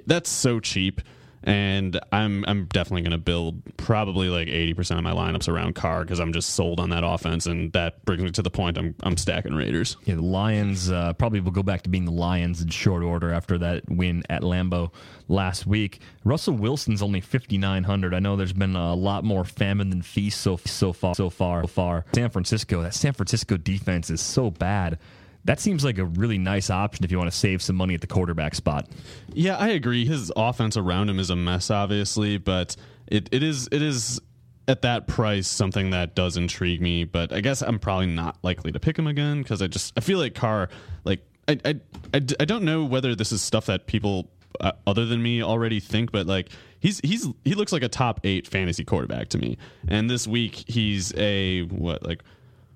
[0.06, 1.02] that's so cheap.
[1.44, 6.02] And I'm I'm definitely going to build probably like 80% of my lineups around Carr
[6.02, 7.46] because I'm just sold on that offense.
[7.46, 9.98] And that brings me to the point I'm I'm stacking Raiders.
[10.06, 13.32] Yeah, the Lions uh, probably will go back to being the Lions in short order
[13.32, 14.92] after that win at Lambeau
[15.28, 16.02] last week.
[16.26, 18.14] Russell Wilson's only 5900.
[18.14, 21.62] I know there's been a lot more famine than feast so so far so far
[21.64, 22.06] so far.
[22.14, 25.00] San Francisco, that San Francisco defense is so bad.
[25.46, 28.02] That seems like a really nice option if you want to save some money at
[28.02, 28.88] the quarterback spot.
[29.34, 30.06] Yeah, I agree.
[30.06, 32.76] His offense around him is a mess, obviously, but
[33.08, 34.20] it, it is it is
[34.68, 37.04] at that price something that does intrigue me.
[37.04, 40.02] But I guess I'm probably not likely to pick him again because I just I
[40.02, 40.70] feel like Carr
[41.04, 41.70] like I I,
[42.14, 44.30] I, I don't know whether this is stuff that people
[44.60, 48.20] uh, other than me already think, but like he's he's he looks like a top
[48.24, 49.58] eight fantasy quarterback to me.
[49.88, 52.24] And this week he's a what like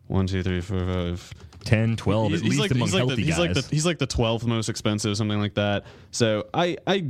[0.07, 1.33] one two three four five
[1.63, 3.39] 10, 12, he's, at he's least like, among he's like healthy the, he's guys.
[3.39, 5.85] like the he's like the twelfth most expensive, something like that.
[6.11, 7.05] So I I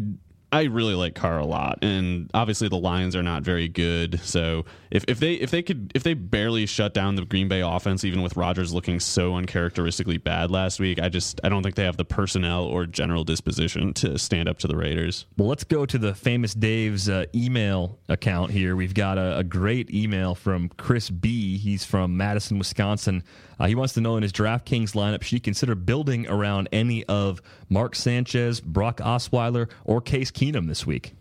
[0.53, 4.19] I really like Carr a lot, and obviously the Lions are not very good.
[4.19, 7.61] So if, if they if they could if they barely shut down the Green Bay
[7.61, 11.73] offense, even with Rodgers looking so uncharacteristically bad last week, I just I don't think
[11.73, 15.25] they have the personnel or general disposition to stand up to the Raiders.
[15.37, 18.75] Well, let's go to the famous Dave's uh, email account here.
[18.75, 21.57] We've got a, a great email from Chris B.
[21.57, 23.23] He's from Madison, Wisconsin.
[23.59, 27.03] Uh, he wants to know in his DraftKings lineup, should he consider building around any
[27.05, 27.41] of
[27.73, 31.15] Mark Sanchez, Brock Osweiler, or Case Keenum this week?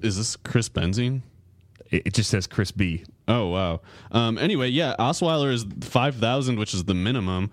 [0.00, 1.20] Is this Chris Benzine?
[1.90, 3.04] It, it just says Chris B.
[3.28, 3.82] Oh wow.
[4.10, 7.50] Um, anyway, yeah, Osweiler is five thousand, which is the minimum,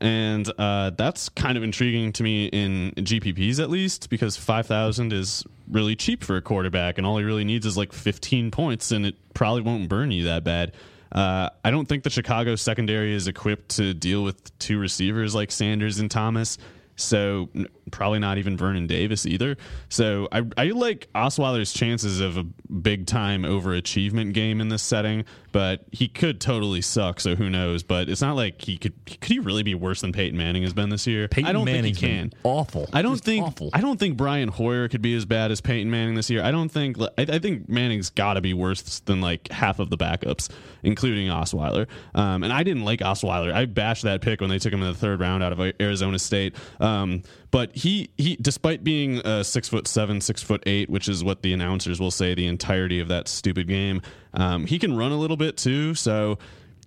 [0.00, 5.12] and uh, that's kind of intriguing to me in GPPs at least because five thousand
[5.12, 8.92] is really cheap for a quarterback, and all he really needs is like fifteen points,
[8.92, 10.72] and it probably won't burn you that bad.
[11.12, 15.50] Uh, I don't think the Chicago secondary is equipped to deal with two receivers like
[15.50, 16.56] Sanders and Thomas.
[17.00, 17.48] So
[17.90, 19.56] probably not even Vernon Davis either.
[19.88, 25.24] So I, I like Osweiler's chances of a big time overachievement game in this setting,
[25.52, 27.20] but he could totally suck.
[27.20, 27.82] So who knows?
[27.82, 28.94] But it's not like he could.
[29.06, 31.28] Could he really be worse than Peyton Manning has been this year?
[31.28, 32.32] Peyton I don't Manning's think he can.
[32.42, 32.88] awful.
[32.92, 33.46] I don't Just think.
[33.46, 33.70] awful.
[33.72, 36.42] I don't think Brian Hoyer could be as bad as Peyton Manning this year.
[36.42, 36.98] I don't think.
[37.00, 40.48] I, I think Manning's got to be worse than like half of the backups,
[40.82, 41.86] including Osweiler.
[42.14, 43.52] Um, and I didn't like Osweiler.
[43.52, 46.18] I bashed that pick when they took him in the third round out of Arizona
[46.18, 46.54] State.
[46.78, 51.24] Um, but he he, despite being uh, six foot seven, six foot eight, which is
[51.24, 54.02] what the announcers will say the entirety of that stupid game,
[54.34, 55.94] um, he can run a little bit too.
[55.94, 56.38] So.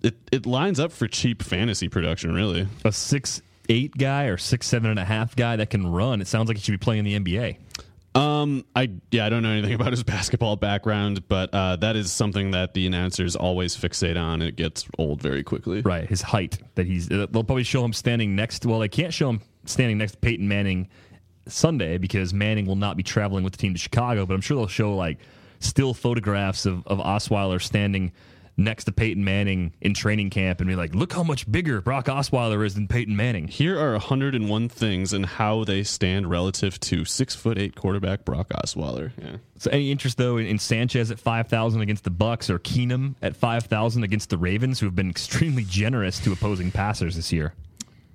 [0.02, 2.68] It, it lines up for cheap fantasy production, really.
[2.84, 3.40] A six
[3.70, 6.20] eight guy or six seven and a half guy that can run.
[6.20, 7.56] It sounds like he should be playing in the NBA.
[8.14, 12.12] Um, I yeah, I don't know anything about his basketball background, but uh, that is
[12.12, 14.42] something that the announcers always fixate on.
[14.42, 15.80] It gets old very quickly.
[15.80, 17.08] Right, his height that he's.
[17.08, 18.60] They'll probably show him standing next.
[18.60, 20.88] To well, they can't show him standing next to Peyton Manning
[21.46, 24.26] Sunday because Manning will not be traveling with the team to Chicago.
[24.26, 25.18] But I'm sure they'll show like
[25.60, 28.12] still photographs of of Osweiler standing
[28.56, 32.06] next to Peyton Manning in training camp and be like, look how much bigger Brock
[32.06, 33.48] Osweiler is than Peyton Manning.
[33.48, 38.50] Here are 101 things and how they stand relative to six foot eight quarterback Brock
[38.50, 39.12] Osweiler.
[39.20, 39.36] Yeah.
[39.58, 43.14] So, any interest though in, in Sanchez at five thousand against the Bucs or Keenum
[43.22, 47.32] at five thousand against the Ravens, who have been extremely generous to opposing passers this
[47.32, 47.54] year?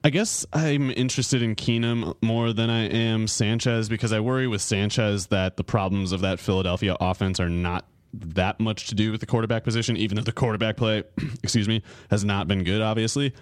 [0.03, 4.61] I guess I'm interested in Keenum more than I am Sanchez because I worry with
[4.61, 9.19] Sanchez that the problems of that Philadelphia offense are not that much to do with
[9.19, 11.03] the quarterback position, even though the quarterback play,
[11.43, 13.33] excuse me, has not been good, obviously.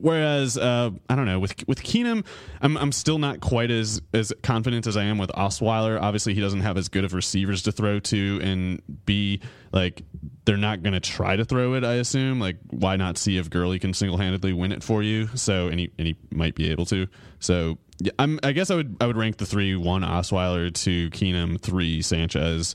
[0.00, 2.24] Whereas uh, I don't know with with Keenum,
[2.60, 6.00] I'm I'm still not quite as as confident as I am with Osweiler.
[6.00, 9.40] Obviously, he doesn't have as good of receivers to throw to, and B
[9.72, 10.02] like
[10.44, 11.84] they're not going to try to throw it.
[11.84, 15.28] I assume like why not see if Gurley can single handedly win it for you?
[15.34, 17.06] So and he and he might be able to.
[17.40, 21.10] So yeah, I'm I guess I would I would rank the three one Osweiler, two
[21.10, 22.74] Keenum, three Sanchez,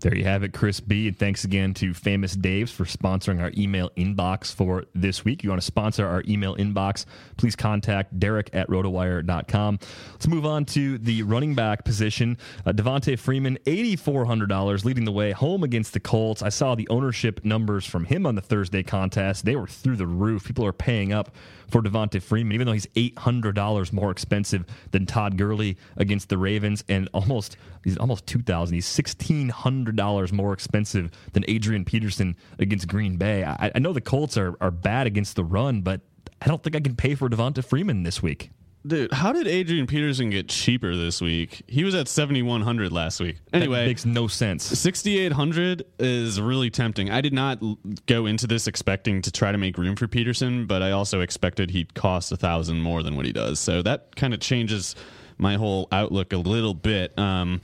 [0.00, 1.08] There you have it, Chris B.
[1.08, 5.42] And thanks again to Famous Daves for sponsoring our email inbox for this week.
[5.42, 7.04] You want to sponsor our email inbox,
[7.36, 9.78] please contact Derek at rotowire.com.
[10.12, 12.38] Let's move on to the running back position.
[12.64, 16.42] Uh, Devonta Freeman, $8,400, leading the way home against the Colts.
[16.42, 19.44] I saw the ownership numbers from him on the Thursday contest.
[19.44, 20.44] They were through the roof.
[20.44, 21.34] People are paying up
[21.68, 26.84] for Devonta Freeman, even though he's $800 more expensive than Todd Gurley against the Ravens
[26.88, 33.44] and almost he's almost 2000 He's $1,600 more expensive than Adrian Peterson against Green Bay.
[33.44, 36.00] I, I know the Colts are, are bad against the run, but
[36.40, 38.50] I don't think I can pay for Devonta Freeman this week.
[38.86, 41.62] Dude, how did Adrian Peterson get cheaper this week?
[41.66, 43.36] He was at 7100 last week.
[43.50, 44.64] That Anyway, makes no sense.
[44.64, 47.10] 6800 is really tempting.
[47.10, 47.60] I did not
[48.06, 51.70] go into this expecting to try to make room for Peterson, but I also expected
[51.70, 53.58] he'd cost a thousand more than what he does.
[53.60, 54.94] So that kind of changes
[55.38, 57.18] my whole outlook a little bit.
[57.18, 57.60] Um,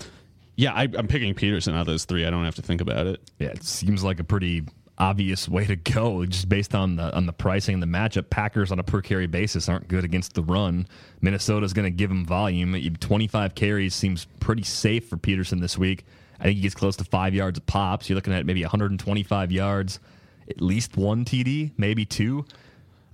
[0.56, 2.26] yeah, I, I'm picking Peterson out of those three.
[2.26, 3.20] I don't have to think about it.
[3.38, 4.64] Yeah, it seems like a pretty
[4.98, 8.30] obvious way to go just based on the on the pricing and the matchup.
[8.30, 10.86] Packers on a per carry basis aren't good against the run.
[11.20, 12.74] Minnesota's going to give him volume.
[13.00, 16.04] 25 carries seems pretty safe for Peterson this week.
[16.40, 18.08] I think he gets close to 5 yards of pops.
[18.08, 20.00] You're looking at maybe 125 yards,
[20.48, 22.44] at least one TD, maybe two.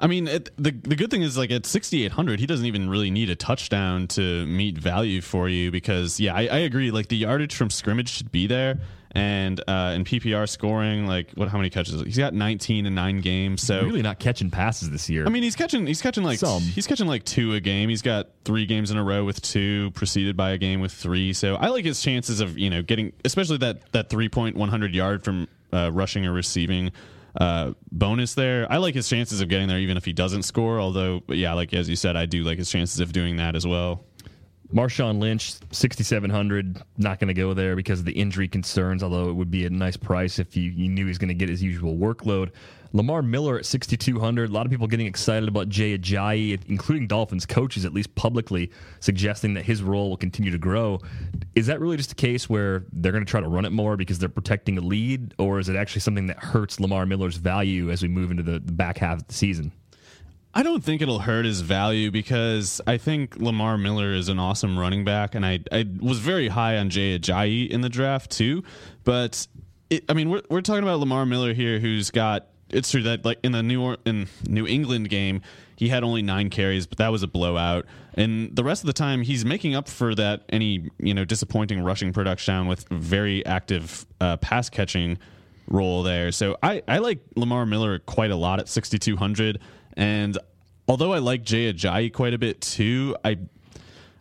[0.01, 3.11] I mean, it, the the good thing is like at 6800, he doesn't even really
[3.11, 6.91] need a touchdown to meet value for you because yeah, I, I agree.
[6.91, 8.81] Like the yardage from scrimmage should be there,
[9.13, 12.01] and uh, in PPR scoring, like what how many catches?
[12.03, 13.63] He's got 19 in nine games.
[13.63, 15.27] So Really not catching passes this year.
[15.27, 16.63] I mean, he's catching he's catching like Some.
[16.63, 17.89] he's catching like two a game.
[17.89, 21.33] He's got three games in a row with two, preceded by a game with three.
[21.33, 24.69] So I like his chances of you know getting especially that that three point one
[24.69, 26.93] hundred yard from uh, rushing or receiving.
[27.41, 28.67] uh, bonus there.
[28.71, 30.81] I like his chances of getting there even if he doesn't score.
[30.81, 33.65] Although, yeah, like as you said, I do like his chances of doing that as
[33.65, 34.05] well.
[34.73, 36.83] Marshawn Lynch, 6,700.
[36.97, 39.71] Not going to go there because of the injury concerns, although it would be a
[39.71, 42.51] nice price if you, you knew he's going to get his usual workload.
[42.93, 44.51] Lamar Miller at 6,200.
[44.51, 48.71] A lot of people getting excited about Jay Ajayi, including Dolphins coaches, at least publicly,
[48.99, 51.01] suggesting that his role will continue to grow.
[51.55, 53.97] Is that really just a case where they're going to try to run it more
[53.97, 57.91] because they're protecting a lead, or is it actually something that hurts Lamar Miller's value
[57.91, 59.73] as we move into the, the back half of the season?
[60.53, 64.79] I don't think it'll hurt his value because I think Lamar Miller is an awesome
[64.79, 68.65] running back, and I I was very high on Jay Ajayi in the draft too.
[69.05, 69.47] But
[69.91, 73.25] it, I mean, we're we're talking about Lamar Miller here, who's got it's true that
[73.25, 75.43] like in the New or- in New England game,
[75.77, 77.87] he had only nine carries, but that was a blowout.
[78.15, 81.81] And the rest of the time, he's making up for that any you know disappointing
[81.81, 85.17] rushing production with very active uh, pass catching
[85.69, 86.33] role there.
[86.33, 89.61] So I I like Lamar Miller quite a lot at 6200
[89.97, 90.39] and
[90.89, 93.39] although I like Jay Ajayi quite a bit too, I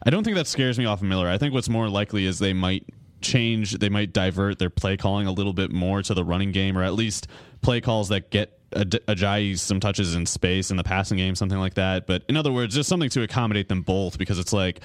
[0.05, 1.27] I don't think that scares me off of Miller.
[1.27, 2.85] I think what's more likely is they might
[3.21, 6.77] change, they might divert their play calling a little bit more to the running game,
[6.77, 7.27] or at least
[7.61, 11.73] play calls that get Ajayi some touches in space in the passing game, something like
[11.73, 12.07] that.
[12.07, 14.81] But in other words, just something to accommodate them both because it's like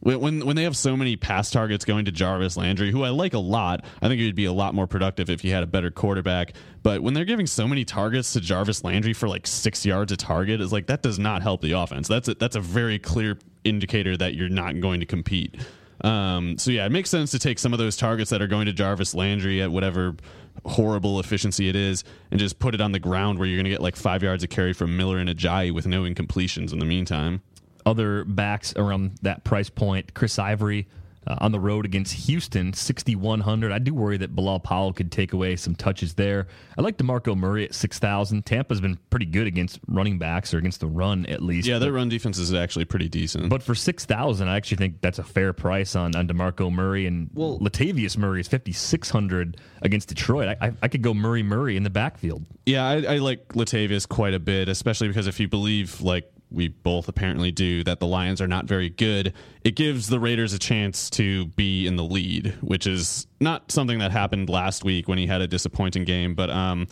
[0.00, 3.34] when when they have so many pass targets going to Jarvis Landry, who I like
[3.34, 5.66] a lot, I think he would be a lot more productive if he had a
[5.66, 6.54] better quarterback.
[6.82, 10.16] But when they're giving so many targets to Jarvis Landry for like six yards a
[10.16, 12.08] target, is like that does not help the offense.
[12.08, 15.56] That's a, that's a very clear indicator that you're not going to compete.
[16.02, 18.64] Um, so yeah, it makes sense to take some of those targets that are going
[18.66, 20.16] to Jarvis Landry at whatever
[20.64, 23.70] horrible efficiency it is, and just put it on the ground where you're going to
[23.70, 26.86] get like five yards of carry from Miller and Ajayi with no incompletions in the
[26.86, 27.42] meantime
[27.86, 30.14] other backs around that price point.
[30.14, 30.86] Chris Ivory
[31.26, 33.72] uh, on the road against Houston, 6,100.
[33.72, 36.46] I do worry that Bilal Powell could take away some touches there.
[36.78, 38.46] I like DeMarco Murray at 6,000.
[38.46, 41.68] Tampa's been pretty good against running backs or against the run at least.
[41.68, 43.50] Yeah, their but, run defense is actually pretty decent.
[43.50, 47.06] But for 6,000, I actually think that's a fair price on, on DeMarco Murray.
[47.06, 50.48] And well, Latavius Murray is 5,600 against Detroit.
[50.48, 52.44] I, I, I, could go Murray Murray in the backfield.
[52.64, 56.68] Yeah, I, I like Latavius quite a bit, especially because if you believe like we
[56.68, 59.32] both apparently do that the Lions are not very good,
[59.64, 63.98] it gives the Raiders a chance to be in the lead, which is not something
[63.98, 66.34] that happened last week when he had a disappointing game.
[66.34, 66.86] But um,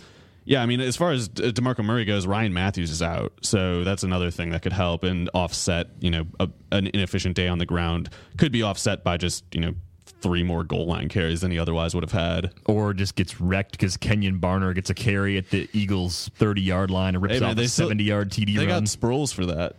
[0.45, 4.03] yeah, I mean, as far as Demarco Murray goes, Ryan Mathews is out, so that's
[4.03, 5.89] another thing that could help and offset.
[6.01, 9.61] You know, a, an inefficient day on the ground could be offset by just you
[9.61, 9.75] know
[10.21, 12.53] three more goal line carries than he otherwise would have had.
[12.67, 16.91] Or just gets wrecked because Kenjon Barner gets a carry at the Eagles' 30 yard
[16.91, 18.69] line and rips hey, man, off a 70 yard TD they run.
[18.69, 19.77] got Sproles for that.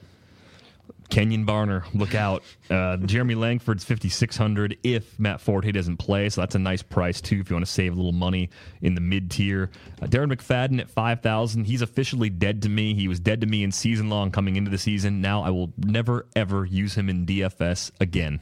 [1.09, 2.43] Kenjon Barner, look out.
[2.69, 6.29] Uh, Jeremy Langford's 5,600 if Matt Forte doesn't play.
[6.29, 8.49] So that's a nice price, too, if you want to save a little money
[8.81, 9.71] in the mid tier.
[10.01, 11.65] Uh, Darren McFadden at 5,000.
[11.65, 12.93] He's officially dead to me.
[12.93, 15.19] He was dead to me in season long coming into the season.
[15.19, 18.39] Now I will never, ever use him in DFS again.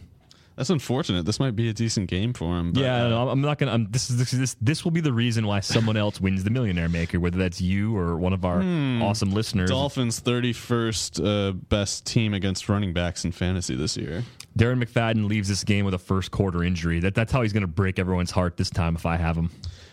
[0.57, 1.23] That's unfortunate.
[1.27, 2.73] This might be a decent game for him.
[2.73, 3.73] But, yeah, uh, no, I'm not gonna.
[3.73, 6.49] I'm, this is this, this this will be the reason why someone else wins the
[6.49, 9.69] Millionaire Maker, whether that's you or one of our hmm, awesome listeners.
[9.69, 14.23] Dolphins 31st uh, best team against running backs in fantasy this year.
[14.57, 16.99] Darren McFadden leaves this game with a first quarter injury.
[17.01, 19.51] That that's how he's going to break everyone's heart this time if I have him.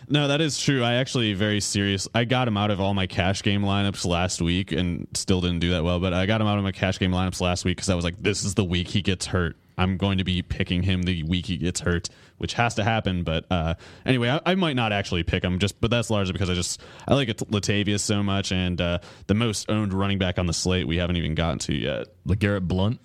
[0.09, 0.83] No, that is true.
[0.83, 2.07] I actually very serious.
[2.15, 5.59] I got him out of all my cash game lineups last week and still didn't
[5.59, 5.99] do that well.
[5.99, 8.03] But I got him out of my cash game lineups last week because I was
[8.03, 9.55] like, this is the week he gets hurt.
[9.77, 13.23] I'm going to be picking him the week he gets hurt, which has to happen.
[13.23, 16.49] But uh, anyway, I, I, might not actually pick him, just but that's largely because
[16.49, 20.45] I just I like Latavius so much, and uh, the most owned running back on
[20.45, 22.07] the slate we haven't even gotten to yet.
[22.27, 22.99] LeGarrette Blunt.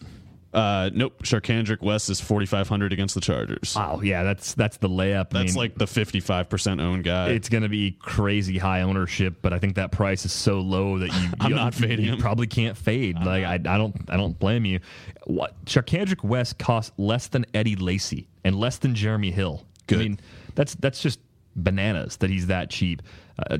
[0.52, 1.22] Uh, nope.
[1.22, 3.74] Charcandrick West is forty five hundred against the Chargers.
[3.76, 5.30] Wow, yeah, that's that's the layup.
[5.30, 7.28] That's I mean, like the fifty five percent owned guy.
[7.30, 10.98] It's going to be crazy high ownership, but I think that price is so low
[10.98, 12.18] that you, I'm you, not fading you him.
[12.18, 13.16] Probably can't fade.
[13.16, 14.80] I'm like I, I don't I don't blame you.
[15.24, 19.64] What Charcandrick West costs less than Eddie Lacy and less than Jeremy Hill.
[19.86, 19.98] Good.
[19.98, 20.20] I mean,
[20.56, 21.20] that's that's just
[21.54, 23.02] bananas that he's that cheap.
[23.38, 23.56] Uh,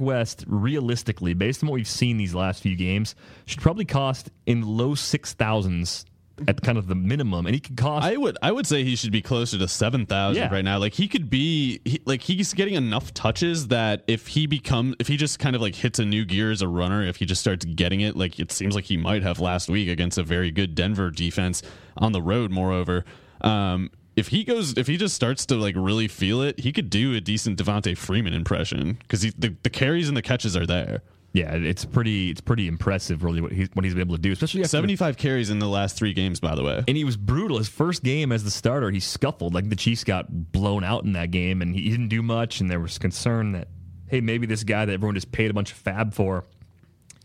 [0.00, 3.14] West, realistically, based on what we've seen these last few games,
[3.44, 6.06] should probably cost in low six thousands
[6.46, 8.06] at kind of the minimum, and he could cost.
[8.06, 10.52] I would I would say he should be closer to seven thousand yeah.
[10.52, 10.78] right now.
[10.78, 15.08] Like he could be he, like he's getting enough touches that if he become if
[15.08, 17.40] he just kind of like hits a new gear as a runner, if he just
[17.40, 20.50] starts getting it, like it seems like he might have last week against a very
[20.50, 21.62] good Denver defense
[21.96, 22.50] on the road.
[22.50, 23.04] Moreover,
[23.40, 26.90] um, if he goes if he just starts to like really feel it, he could
[26.90, 31.02] do a decent Devonta Freeman impression because the the carries and the catches are there.
[31.32, 34.32] Yeah, it's pretty it's pretty impressive really what he's what he's been able to do,
[34.32, 36.82] especially after, 75 carries in the last 3 games by the way.
[36.88, 37.58] And he was brutal.
[37.58, 41.12] His first game as the starter, he scuffled like the Chiefs got blown out in
[41.12, 43.68] that game and he didn't do much and there was concern that
[44.08, 46.44] hey, maybe this guy that everyone just paid a bunch of FAAB for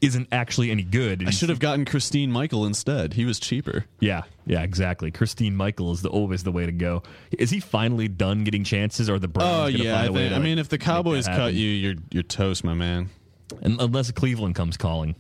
[0.02, 1.26] isn't actually any good.
[1.26, 3.14] I should have gotten Christine Michael instead.
[3.14, 3.86] He was cheaper.
[4.02, 5.12] Yeah, yeah, exactly.
[5.12, 7.04] Christine Michael is the, always the way to go.
[7.32, 9.76] Is he finally done getting chances, or the Browns?
[9.76, 11.96] Oh yeah, I, a way think, to, I mean, if the Cowboys cut you, you're
[12.12, 13.10] you're toast, my man.
[13.64, 15.16] Un- unless Cleveland comes calling,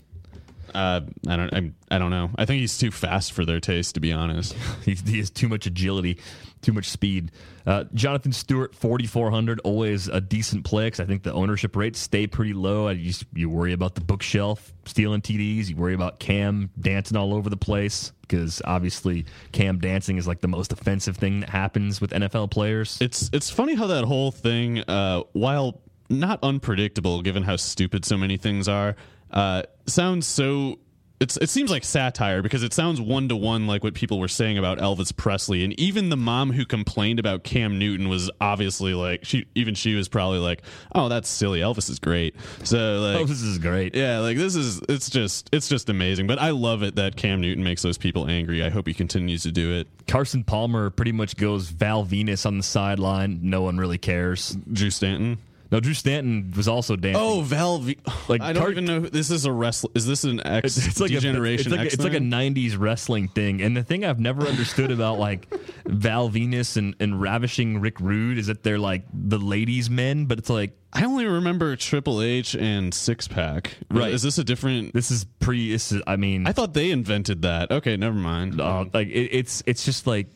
[0.74, 1.53] Uh, I don't.
[1.53, 2.32] I, I don't know.
[2.36, 4.55] I think he's too fast for their taste, to be honest.
[4.86, 6.17] He's, he has too much agility,
[6.63, 7.32] too much speed.
[7.67, 12.26] Uh, Jonathan Stewart, 4,400, always a decent play because I think the ownership rates stay
[12.26, 12.88] pretty low.
[12.88, 15.69] I just, you worry about the bookshelf stealing TDs.
[15.69, 20.41] You worry about Cam dancing all over the place because obviously Cam dancing is like
[20.41, 22.97] the most offensive thing that happens with NFL players.
[22.99, 25.80] It's it's funny how that whole thing, uh, while
[26.20, 28.95] not unpredictable, given how stupid so many things are,
[29.32, 30.80] uh, sounds so.
[31.20, 34.28] It's, it seems like satire because it sounds one to one like what people were
[34.28, 38.93] saying about Elvis Presley, and even the mom who complained about Cam Newton was obviously
[38.93, 41.61] like she even she was probably like, "Oh, that's silly.
[41.61, 42.36] Elvis is great."
[42.66, 43.95] So like, this is great.
[43.95, 46.28] yeah, like this is it's just it's just amazing.
[46.28, 48.61] But I love it that Cam Newton makes those people angry.
[48.61, 49.88] I hope he continues to do it.
[50.07, 53.39] Carson Palmer pretty much goes Val Venis on the sideline.
[53.43, 54.57] No one really cares.
[54.74, 55.38] Drew Stanton.
[55.74, 57.19] No, Drew Stanton was also dancing.
[57.21, 57.80] Oh, Val.
[57.80, 57.97] V-
[58.30, 59.01] Like, I don't Car- even know.
[59.01, 59.89] who- This is a wrestler.
[59.95, 61.74] Is this an X It's, it's like degeneration?
[61.74, 64.43] A, it's, like, a- it's like a '90s wrestling thing, and the thing I've never
[64.47, 65.51] understood about like
[65.86, 70.38] Val Venis and, and ravishing Rick Rude is that they're like the ladies' men, but
[70.38, 73.76] it's like I only remember Triple H and Six Pack.
[73.89, 74.13] Right.
[74.13, 74.93] Is this a different?
[74.93, 75.71] this is pre.
[75.71, 77.71] This is, I mean, I thought they invented that.
[77.71, 78.61] Okay, never mind.
[78.61, 80.28] uh, like it, it's it's just like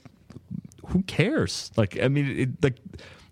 [0.87, 1.71] who cares?
[1.77, 2.77] Like I mean, it, like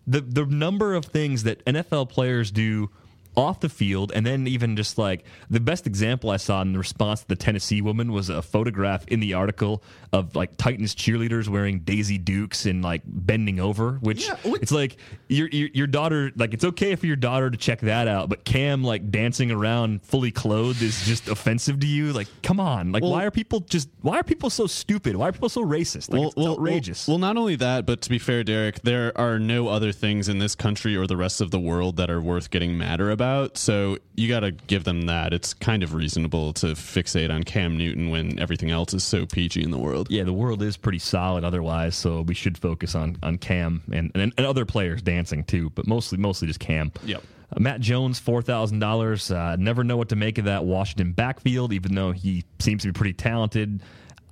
[0.07, 2.89] the the number of things that NFL players do
[3.37, 6.79] off the field, and then even just like the best example I saw in the
[6.79, 9.83] response to the Tennessee woman was a photograph in the article
[10.13, 15.47] of like Titans cheerleaders wearing Daisy Dukes and like bending over, which it's like your,
[15.49, 18.83] your your daughter like it's okay for your daughter to check that out, but Cam
[18.83, 22.13] like dancing around fully clothed is just offensive to you.
[22.13, 25.15] Like, come on, like why are people just why are people so stupid?
[25.15, 26.11] Why are people so racist?
[26.11, 27.07] Like, it's outrageous.
[27.07, 30.39] Well, not only that, but to be fair, Derek, there are no other things in
[30.39, 33.24] this country or the rest of the world that are worth getting madder about.
[33.53, 35.33] So you got to give them that.
[35.33, 39.63] It's kind of reasonable to fixate on Cam Newton when everything else is so peachy
[39.63, 40.09] in the world.
[40.09, 44.11] yeah, the world is pretty solid otherwise, so we should focus on on Cam and
[44.15, 46.91] and, and other players dancing too, but mostly mostly just Cam.
[47.03, 47.23] Yep.
[47.55, 49.29] Uh, Matt Jones, four thousand uh, dollars.
[49.29, 52.93] Never know what to make of that Washington backfield, even though he seems to be
[52.93, 53.81] pretty talented.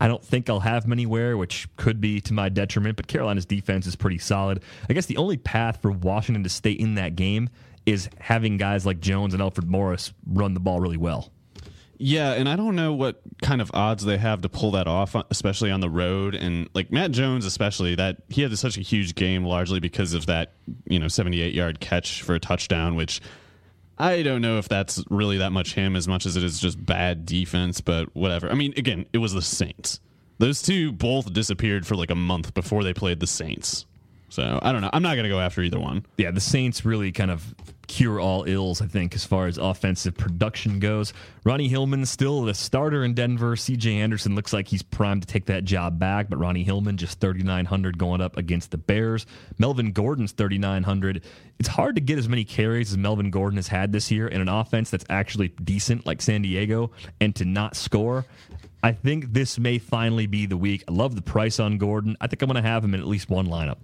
[0.01, 2.97] I don't think I'll have him anywhere, which could be to my detriment.
[2.97, 4.61] But Carolina's defense is pretty solid.
[4.89, 7.49] I guess the only path for Washington to stay in that game
[7.85, 11.31] is having guys like Jones and Alfred Morris run the ball really well.
[11.97, 15.15] Yeah, and I don't know what kind of odds they have to pull that off,
[15.15, 16.35] uh, especially on the road.
[16.35, 20.25] And like Matt Jones, especially that he had such a huge game largely because of
[20.25, 20.53] that
[20.85, 23.21] you know seventy eight yard catch for a touchdown, which
[23.97, 26.83] I don't know if that's really that much him as much as it is just
[26.83, 27.79] bad defense.
[27.79, 28.49] But whatever.
[28.49, 29.99] I mean, again, it was the Saints.
[30.39, 33.85] Those two both disappeared for like a month before they played the Saints.
[34.33, 34.89] So I don't know.
[34.91, 36.07] I'm not going to go after either one.
[36.17, 37.53] yeah, the Saints really kind of
[37.85, 41.13] cure all ills, I think, as far as offensive production goes.
[41.43, 43.55] Ronnie Hillman still the starter in Denver.
[43.55, 47.19] CJ Anderson looks like he's primed to take that job back, but Ronnie Hillman just
[47.19, 49.27] 3,900 going up against the Bears.
[49.59, 51.23] Melvin Gordon's 3,900.
[51.59, 54.41] It's hard to get as many carries as Melvin Gordon has had this year in
[54.41, 56.89] an offense that's actually decent like San Diego
[57.21, 58.25] and to not score.
[58.81, 60.83] I think this may finally be the week.
[60.87, 62.17] I love the price on Gordon.
[62.19, 63.77] I think I'm going to have him in at least one lineup.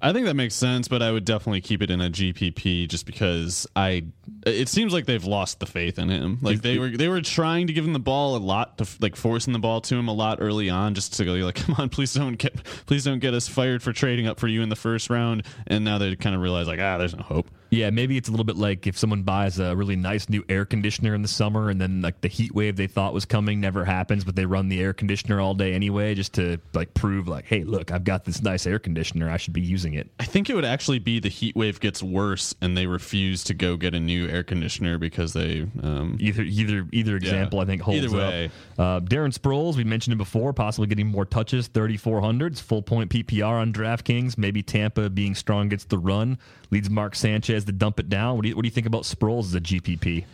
[0.00, 3.06] I think that makes sense, but I would definitely keep it in a GPP just
[3.06, 4.04] because I.
[4.46, 6.38] It seems like they've lost the faith in him.
[6.42, 9.16] Like they were they were trying to give him the ball a lot, to, like
[9.16, 11.88] forcing the ball to him a lot early on, just to go like, come on,
[11.88, 14.76] please don't get please don't get us fired for trading up for you in the
[14.76, 15.46] first round.
[15.66, 17.50] And now they kind of realize like, ah, there's no hope.
[17.74, 20.64] Yeah, maybe it's a little bit like if someone buys a really nice new air
[20.64, 23.84] conditioner in the summer and then like the heat wave they thought was coming never
[23.84, 27.46] happens, but they run the air conditioner all day anyway just to like prove like,
[27.46, 29.28] hey, look, I've got this nice air conditioner.
[29.28, 30.08] I should be using it.
[30.20, 33.54] I think it would actually be the heat wave gets worse and they refuse to
[33.54, 35.66] go get a new air conditioner because they.
[35.82, 38.44] Um, Either either either example I think holds Either way.
[38.46, 38.50] up.
[38.78, 42.52] Uh, Darren Sproles, we mentioned him before, possibly getting more touches, 3,400.
[42.52, 44.38] It's full point PPR on DraftKings.
[44.38, 46.38] Maybe Tampa being strong against the run
[46.70, 48.36] leads Mark Sanchez to dump it down.
[48.36, 50.24] What do you, what do you think about Sproles as a GPP?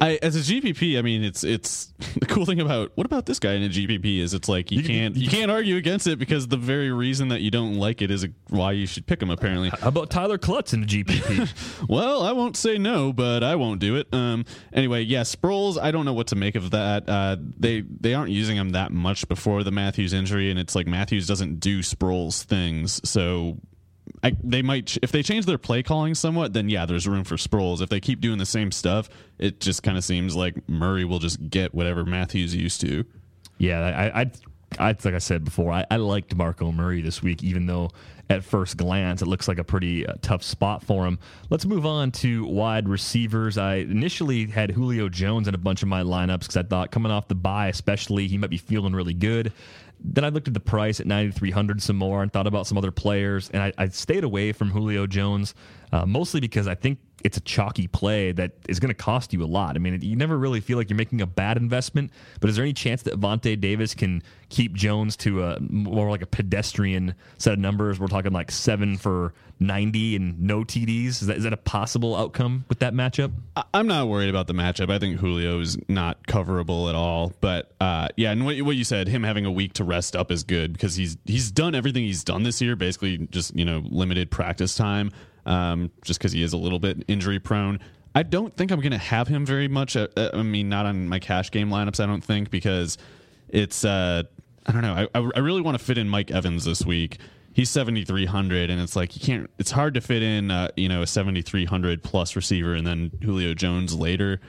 [0.00, 3.38] I as a GPP, I mean, it's it's the cool thing about what about this
[3.38, 6.48] guy in a GPP is it's like you, can't you- can't argue against it because
[6.48, 9.30] the very reason that you don't like it is a, why you should pick him.
[9.30, 11.86] Apparently, How about Tyler Clutts in the GPP?
[11.88, 14.08] well, I won't say no, but I won't do it.
[14.12, 14.44] Um.
[14.72, 15.78] Anyway, yeah, Sproles.
[15.80, 17.08] I don't know what to make of that.
[17.08, 20.86] Uh, they they aren't using him that much before the Mathews injury, and it's like
[20.86, 23.58] Mathews doesn't do Sproles things, so
[24.22, 27.36] I, they might if they change their play calling somewhat, then yeah, there's room for
[27.36, 27.80] Sproles.
[27.80, 29.08] If they keep doing the same stuff,
[29.38, 33.04] it just kind of seems like Murray will just get whatever Mathews used to.
[33.58, 34.30] Yeah, I, I,
[34.78, 37.90] I like I said before, I, I liked Marco Murray this week, even though
[38.30, 41.18] at first glance it looks like a pretty uh, tough spot for him.
[41.50, 43.58] Let's move on to wide receivers.
[43.58, 47.12] I initially had Julio Jones in a bunch of my lineups because I thought coming
[47.12, 49.52] off the bye, especially, he might be feeling really good.
[50.04, 52.90] Then I looked at the price at 9,300 some more and thought about some other
[52.90, 55.54] players, and I, I stayed away from Julio Jones
[55.92, 59.42] uh, mostly because I think it's a chalky play that is going to cost you
[59.42, 59.76] a lot.
[59.76, 62.10] I mean, you never really feel like you're making a bad investment,
[62.40, 66.22] but is there any chance that Vontae Davis can keep Jones to a more like
[66.22, 67.98] a pedestrian set of numbers?
[67.98, 71.06] We're talking like seven for 90 and no TDs.
[71.06, 73.32] Is that, is that a possible outcome with that matchup?
[73.72, 74.90] I'm not worried about the matchup.
[74.90, 77.32] I think Julio is not coverable at all.
[77.40, 80.30] But uh, yeah, and what, what you said, him having a week to rest up
[80.30, 82.76] is good because he's he's done everything he's done this year.
[82.76, 85.10] Basically, just you know limited practice time,
[85.46, 87.80] um, just because he is a little bit injury prone.
[88.14, 89.96] I don't think I'm going to have him very much.
[89.96, 92.02] Uh, uh, I mean, not on my cash game lineups.
[92.02, 92.98] I don't think because
[93.48, 93.84] it's.
[93.84, 94.24] Uh,
[94.64, 95.08] I don't know.
[95.12, 97.18] I, I really want to fit in Mike Evans this week.
[97.52, 99.50] He's 7,300, and it's like you can't.
[99.58, 103.54] It's hard to fit in, uh, you know, a 7,300 plus receiver and then Julio
[103.54, 104.40] Jones later.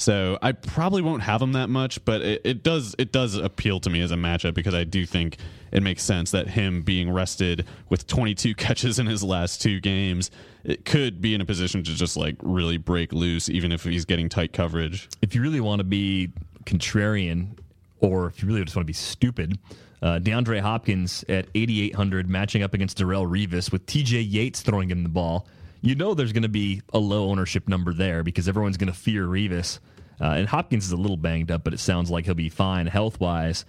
[0.00, 3.80] So I probably won't have him that much, but it, it does it does appeal
[3.80, 5.36] to me as a matchup because I do think
[5.72, 10.30] it makes sense that him being rested with 22 catches in his last two games,
[10.64, 14.06] it could be in a position to just like really break loose, even if he's
[14.06, 15.06] getting tight coverage.
[15.20, 16.30] If you really want to be
[16.64, 17.58] contrarian,
[18.00, 19.58] or if you really just want to be stupid,
[20.00, 25.02] uh, DeAndre Hopkins at 8,800 matching up against Darrelle Revis with TJ Yates throwing him
[25.02, 25.46] the ball.
[25.82, 28.98] You know there's going to be a low ownership number there because everyone's going to
[28.98, 29.78] fear Revis.
[30.20, 32.86] Uh, and Hopkins is a little banged up, but it sounds like he'll be fine
[32.86, 33.64] health wise.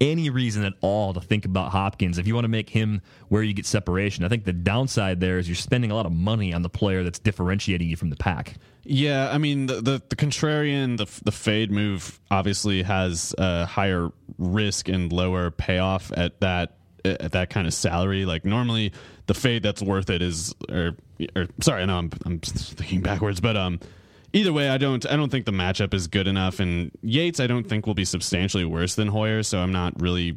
[0.00, 3.44] Any reason at all to think about Hopkins if you want to make him where
[3.44, 4.24] you get separation?
[4.24, 7.04] I think the downside there is you're spending a lot of money on the player
[7.04, 8.54] that's differentiating you from the pack.
[8.82, 14.10] Yeah, I mean the the, the contrarian, the the fade move obviously has a higher
[14.36, 18.24] risk and lower payoff at that at that kind of salary.
[18.24, 18.92] Like normally,
[19.26, 20.96] the fade that's worth it is, or,
[21.36, 23.80] or sorry, no, I'm I'm thinking backwards, but um,
[24.34, 27.46] either way, I don't I don't think the matchup is good enough, and Yates I
[27.46, 30.36] don't think will be substantially worse than Hoyer, so I'm not really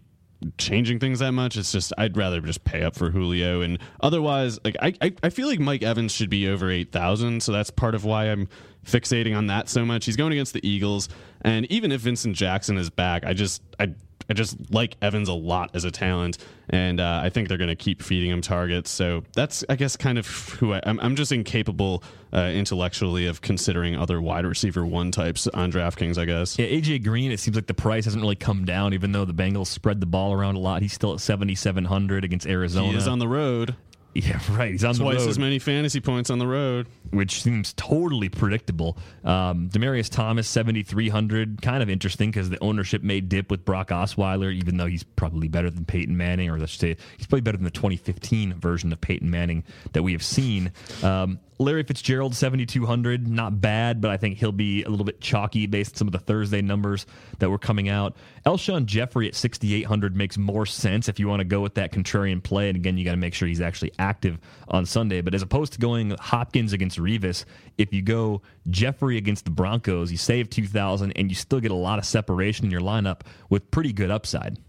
[0.58, 1.58] changing things that much.
[1.58, 5.30] It's just I'd rather just pay up for Julio, and otherwise, like I I, I
[5.30, 8.48] feel like Mike Evans should be over eight thousand, so that's part of why I'm
[8.86, 10.06] fixating on that so much.
[10.06, 11.10] He's going against the Eagles,
[11.42, 13.94] and even if Vincent Jackson is back, I just I
[14.30, 16.38] I just like Evans a lot as a talent,
[16.70, 18.90] and uh, I think they're going to keep feeding him targets.
[18.90, 22.04] So that's, I guess, kind of who I, am I'm just incapable
[22.34, 26.18] uh, intellectually of considering other wide receiver one types on DraftKings.
[26.18, 26.60] I guess.
[26.60, 27.32] Yeah, AJ Green.
[27.32, 30.06] It seems like the price hasn't really come down, even though the Bengals spread the
[30.06, 30.82] ball around a lot.
[30.82, 32.92] He's still at 7,700 against Arizona.
[32.92, 33.76] He is on the road.
[34.14, 34.72] Yeah, right.
[34.72, 35.30] He's on twice the road.
[35.30, 38.98] as many fantasy points on the road, which seems totally predictable.
[39.24, 43.64] Um, Demaryius Thomas, seventy three hundred, kind of interesting because the ownership may dip with
[43.64, 47.42] Brock Osweiler, even though he's probably better than Peyton Manning, or let's say he's probably
[47.42, 50.72] better than the twenty fifteen version of Peyton Manning that we have seen.
[51.04, 53.28] Um, Larry Fitzgerald, 7,200.
[53.28, 56.12] Not bad, but I think he'll be a little bit chalky based on some of
[56.12, 57.06] the Thursday numbers
[57.40, 58.16] that were coming out.
[58.46, 62.44] Alshon Jeffery at 6,800 makes more sense if you want to go with that contrarian
[62.44, 62.70] play.
[62.70, 65.22] And again, you got to make sure he's actually active on Sunday.
[65.22, 67.44] But as opposed to going Hopkins against Revis,
[67.78, 71.76] if you go Jeffery against the Broncos, you save 2,000 and you still get a
[71.76, 74.60] lot of separation in your lineup with pretty good upside.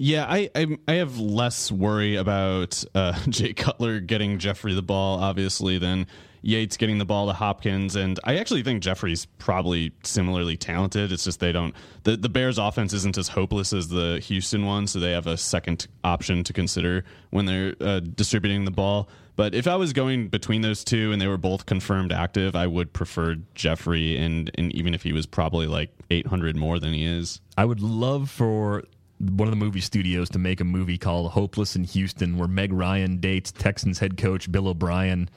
[0.00, 5.18] Yeah, I, I, I have less worry about uh, Jay Cutler getting Jeffery the ball,
[5.18, 6.06] obviously, than
[6.40, 7.96] Yates getting the ball to Hopkins.
[7.96, 11.10] And I actually think Jeffery's probably similarly talented.
[11.10, 11.74] It's just they don't
[12.04, 15.36] the the Bears' offense isn't as hopeless as the Houston one, so they have a
[15.36, 19.08] second option to consider when they're uh, distributing the ball.
[19.34, 22.66] But if I was going between those two and they were both confirmed active, I
[22.66, 24.16] would prefer Jeffery.
[24.16, 27.80] And, and even if he was probably like 800 more than he is, I would
[27.80, 28.82] love for
[29.18, 32.72] one of the movie studios to make a movie called Hopeless in Houston, where Meg
[32.72, 35.28] Ryan dates Texans head coach Bill O'Brien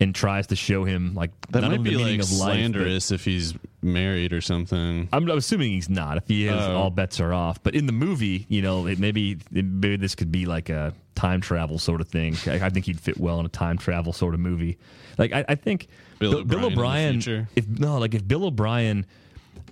[0.00, 2.54] and tries to show him like that not might be like of life.
[2.54, 5.08] slanderous if he's married or something.
[5.12, 6.16] I'm, I'm assuming he's not.
[6.16, 6.76] If he is, Oh.
[6.76, 7.62] all bets are off.
[7.62, 10.92] But in the movie, you know, it maybe it, maybe this could be like a
[11.14, 12.36] time travel sort of thing.
[12.46, 14.78] I, I think he'd fit well in a time travel sort of movie.
[15.16, 15.86] Like I, I think
[16.18, 17.48] Bill Bill, O'Brien in O'Brien.
[17.54, 19.06] If no, like if Bill O'Brien.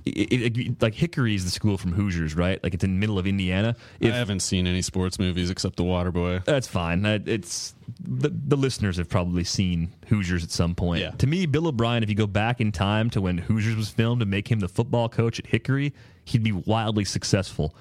[0.05, 2.63] It, it- like Hickory is the school from Hoosiers, right?
[2.63, 3.77] Like it's in the middle of Indiana.
[4.01, 6.45] If I haven't seen any sports movies except The Waterboy.
[6.45, 7.05] That's fine.
[7.07, 11.01] It's the, the listeners have probably seen Hoosiers at some point.
[11.03, 11.11] Yeah.
[11.13, 14.23] To me, Bill O'Brien, if you go back in time to when Hoosiers was filmed
[14.23, 15.93] and make him the football coach at Hickory,
[16.25, 17.75] he'd be wildly successful.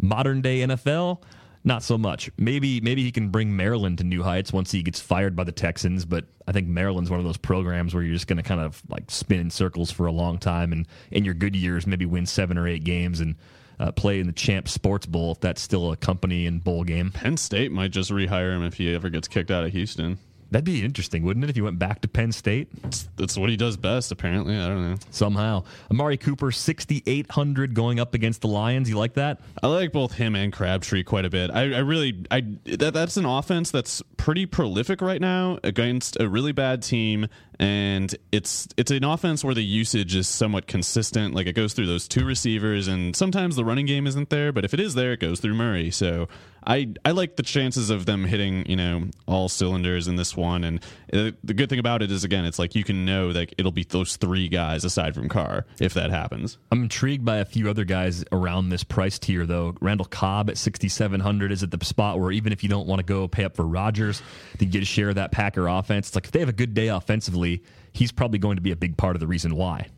[0.00, 1.22] Modern day NFL,
[1.64, 2.30] not so much.
[2.36, 5.52] Maybe maybe he can bring Maryland to new heights once he gets fired by the
[5.52, 8.60] Texans, but I think Maryland's one of those programs where you're just going to kind
[8.60, 12.06] of like spin in circles for a long time, and in your good years maybe
[12.06, 13.36] win seven or eight games and
[13.80, 17.10] uh, play in the Champ Sports Bowl if that's still a company and bowl game.
[17.10, 20.18] Penn State might just rehire him if he ever gets kicked out of Houston.
[20.54, 22.68] That'd be interesting, wouldn't it, if he went back to Penn State?
[23.16, 24.56] That's what he does best, apparently.
[24.56, 24.96] I don't know.
[25.10, 25.64] Somehow.
[25.90, 28.88] Amari Cooper, 6,800 going up against the Lions.
[28.88, 29.40] You like that?
[29.64, 31.50] I like both him and Crabtree quite a bit.
[31.50, 36.28] I, I really, I that, that's an offense that's pretty prolific right now against a
[36.28, 37.26] really bad team
[37.58, 41.34] and it's it's an offense where the usage is somewhat consistent.
[41.34, 44.64] Like it goes through those two receivers, and sometimes the running game isn't there, but
[44.64, 45.90] if it is there, it goes through Murray.
[45.90, 46.28] So
[46.66, 50.64] I I like the chances of them hitting you know all cylinders in this one.
[50.64, 50.80] And
[51.12, 53.72] uh, the good thing about it is again, it's like you can know that it'll
[53.72, 56.58] be those three guys aside from Carr if that happens.
[56.70, 59.74] I'm intrigued by a few other guys around this price tier though.
[59.80, 63.04] Randall Cobb at 6,700 is at the spot where even if you don't want to
[63.04, 64.22] go pay up for Rodgers,
[64.58, 66.08] to get a share of that Packer offense.
[66.08, 67.62] It's like if they have a good day offensively,
[67.92, 69.88] he's probably going to be a big part of the reason why.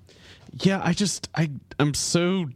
[0.52, 2.46] Yeah, I just I I'm so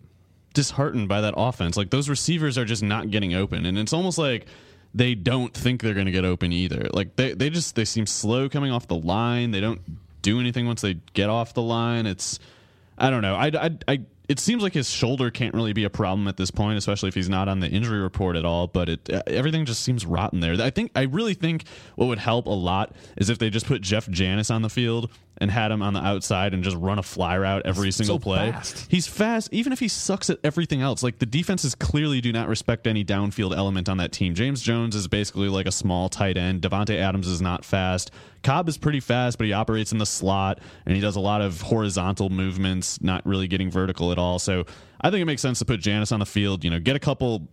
[0.52, 1.76] disheartened by that offense.
[1.76, 4.46] Like those receivers are just not getting open, and it's almost like
[4.94, 6.88] they don't think they're going to get open either.
[6.92, 9.50] Like they they just they seem slow coming off the line.
[9.50, 9.80] They don't
[10.22, 12.06] do anything once they get off the line.
[12.06, 12.38] It's
[12.98, 13.34] I don't know.
[13.34, 16.52] I I, I it seems like his shoulder can't really be a problem at this
[16.52, 18.68] point, especially if he's not on the injury report at all.
[18.68, 20.54] But it uh, everything just seems rotten there.
[20.60, 21.64] I think I really think
[21.96, 25.10] what would help a lot is if they just put Jeff Janis on the field
[25.40, 28.16] and had him on the outside and just run a fly route every He's single
[28.16, 28.52] so play.
[28.52, 28.86] fast.
[28.90, 31.02] He's fast, even if he sucks at everything else.
[31.02, 34.34] Like the defenses clearly do not respect any downfield element on that team.
[34.34, 36.60] James Jones is basically like a small tight end.
[36.60, 38.10] Davante Adams is not fast.
[38.42, 41.40] Cobb is pretty fast, but he operates in the slot and he does a lot
[41.40, 44.38] of horizontal movements, not really getting vertical at all.
[44.38, 44.64] So
[45.00, 46.64] I think it makes sense to put Janis on the field.
[46.64, 47.48] You know, get a couple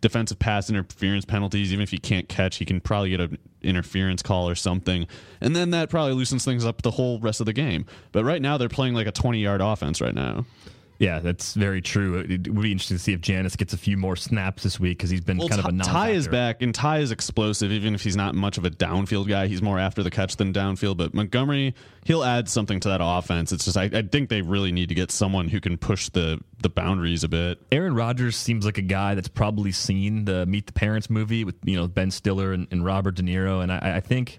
[0.00, 1.72] defensive pass interference penalties.
[1.72, 5.06] Even if he can't catch, he can probably get an interference call or something.
[5.40, 7.86] And then that probably loosens things up the whole rest of the game.
[8.12, 10.44] But right now, they're playing like a 20 yard offense right now.
[11.00, 12.18] Yeah, that's very true.
[12.18, 14.98] It would be interesting to see if Janis gets a few more snaps this week
[14.98, 17.72] because he's been Well, kind of a non Ty is back, and Ty is explosive.
[17.72, 20.52] Even if he's not much of a downfield guy, he's more after the catch than
[20.52, 20.98] downfield.
[20.98, 21.74] But Montgomery,
[22.04, 23.50] he'll add something to that offense.
[23.50, 26.38] It's just I, I think they really need to get someone who can push the
[26.60, 27.58] the boundaries a bit.
[27.72, 31.54] Aaron Rodgers seems like a guy that's probably seen the Meet the Parents movie with
[31.64, 34.38] you know Ben Stiller and, and Robert De Niro, and I, I think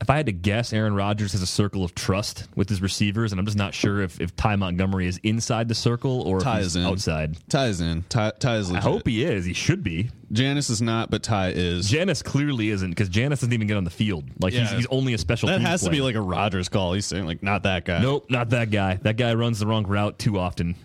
[0.00, 3.32] if I had to guess, Aaron Rodgers has a circle of trust with his receivers,
[3.32, 6.60] and I'm just not sure if, if Ty Montgomery is inside the circle or Ty
[6.60, 6.86] is in.
[6.86, 7.36] outside.
[7.50, 8.02] Ty is in.
[8.08, 9.44] Ty, Ty is I hope he is.
[9.44, 10.10] He should be.
[10.32, 11.88] Janis is not, but Ty is.
[11.90, 14.24] Janis clearly isn't because Janis doesn't even get on the field.
[14.40, 14.76] Like he's, Yeah.
[14.76, 15.48] he's only a special.
[15.48, 16.92] that has to be like a Rodgers call.
[16.94, 18.00] He's saying like not that guy.
[18.00, 18.94] Nope, not that guy.
[19.02, 20.76] That guy runs the wrong route too often.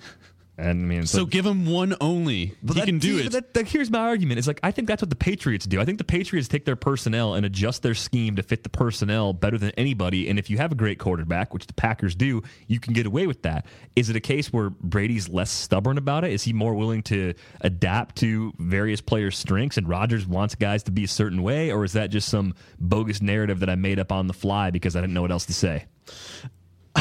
[0.58, 2.53] And I mean, So give him one only.
[2.64, 3.32] But he that- can do see, it.
[3.34, 5.82] That, that- here's my argument: is like I think that's what the Patriots do.
[5.82, 9.34] I think the Patriots take their personnel and adjust their scheme to fit the personnel
[9.34, 10.30] better than anybody.
[10.30, 13.28] And if you have a great quarterback, which the Packers do, you can get away
[13.28, 13.66] with that.
[13.97, 16.32] Is it a case where Brady's less stubborn about it?
[16.32, 20.91] Is he more willing to adapt to various players' strengths, and Rodgers wants guys to
[20.91, 24.10] be a certain way, or is that just some bogus narrative that I made up
[24.14, 25.86] on the fly because I didn't know what else to say?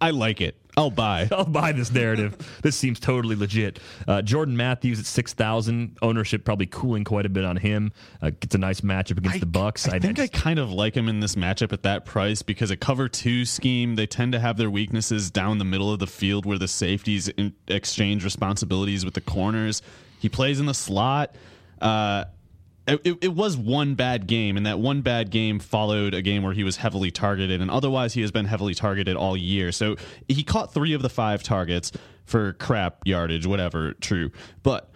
[0.00, 0.56] I like it.
[0.76, 1.28] I'll buy.
[1.32, 2.36] I'll buy this narrative.
[2.62, 3.78] this seems totally legit.
[4.08, 7.92] Uh, Jordan Matthews at six thousand ownership, probably cooling quite a bit on him.
[8.22, 9.86] Uh, gets a nice matchup against the Bucs.
[9.92, 12.70] I think I just- kind of like him in this matchup at that price because
[12.70, 16.06] a cover two scheme, they tend to have their weaknesses down the middle of the
[16.06, 19.82] field where the safeties in- exchange responsibilities with the corners.
[20.20, 21.34] He plays in the slot.
[21.80, 22.24] Uh,
[22.86, 26.52] it, it was one bad game, and that one bad game followed a game where
[26.52, 29.70] he was heavily targeted, and otherwise he has been heavily targeted all year.
[29.72, 29.96] So
[30.28, 31.92] he caught three of the five targets
[32.24, 34.30] for crap yardage, whatever, true.
[34.62, 34.90] But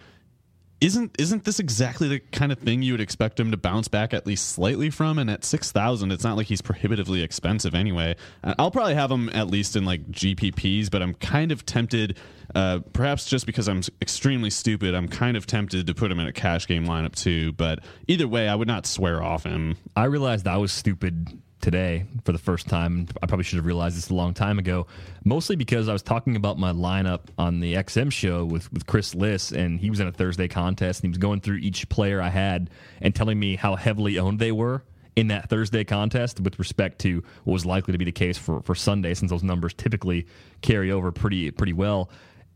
[0.79, 4.13] isn't isn't this exactly the kind of thing you would expect him to bounce back
[4.13, 5.17] at least slightly from?
[5.17, 8.15] And at six thousand, it's not like he's prohibitively expensive anyway.
[8.43, 12.17] Uh, I'll probably have him at least in like GPPs, but I'm kind of tempted,
[12.57, 16.25] uh, perhaps just because I'm extremely stupid, I'm kind of tempted to put him in
[16.25, 17.51] a cash game lineup too.
[17.51, 19.77] But either way, I would not swear off him.
[19.95, 23.09] I realized I was stupid today for the first time.
[23.21, 24.87] I probably should have realized this a long time ago,
[25.23, 29.13] mostly because I was talking about my lineup on the XM show with, with Chris
[29.13, 32.19] Liss, and he was in a Thursday contest, and he was going through each player
[32.19, 34.81] I had and telling me how heavily owned they were
[35.17, 38.61] in that Thursday contest with respect to what was likely to be the case for,
[38.61, 40.27] for Sunday, since those numbers typically
[40.61, 42.09] carry over pretty pretty well.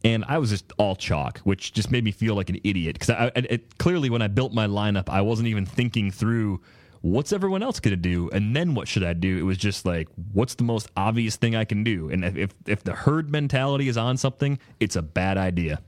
[0.04, 2.98] And I was just all chalk, which just made me feel like an idiot.
[2.98, 3.42] Because
[3.78, 6.62] clearly when I built my lineup, I wasn't even thinking through
[7.02, 9.40] what's everyone else going to do and then what should i do?
[9.40, 12.10] It was just like what's the most obvious thing i can do?
[12.10, 15.82] And if if the herd mentality is on something it's a bad idea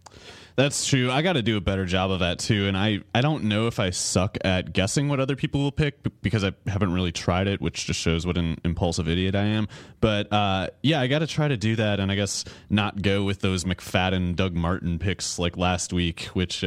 [0.56, 1.10] That's true.
[1.10, 2.68] I got to do a better job of that too.
[2.68, 5.98] And I, I don't know if I suck at guessing what other people will pick
[6.22, 9.68] because I haven't really tried it, which just shows what an impulsive idiot I am.
[10.00, 12.00] But uh, yeah, I got to try to do that.
[12.00, 16.62] And I guess not go with those McFadden, Doug Martin picks like last week, which,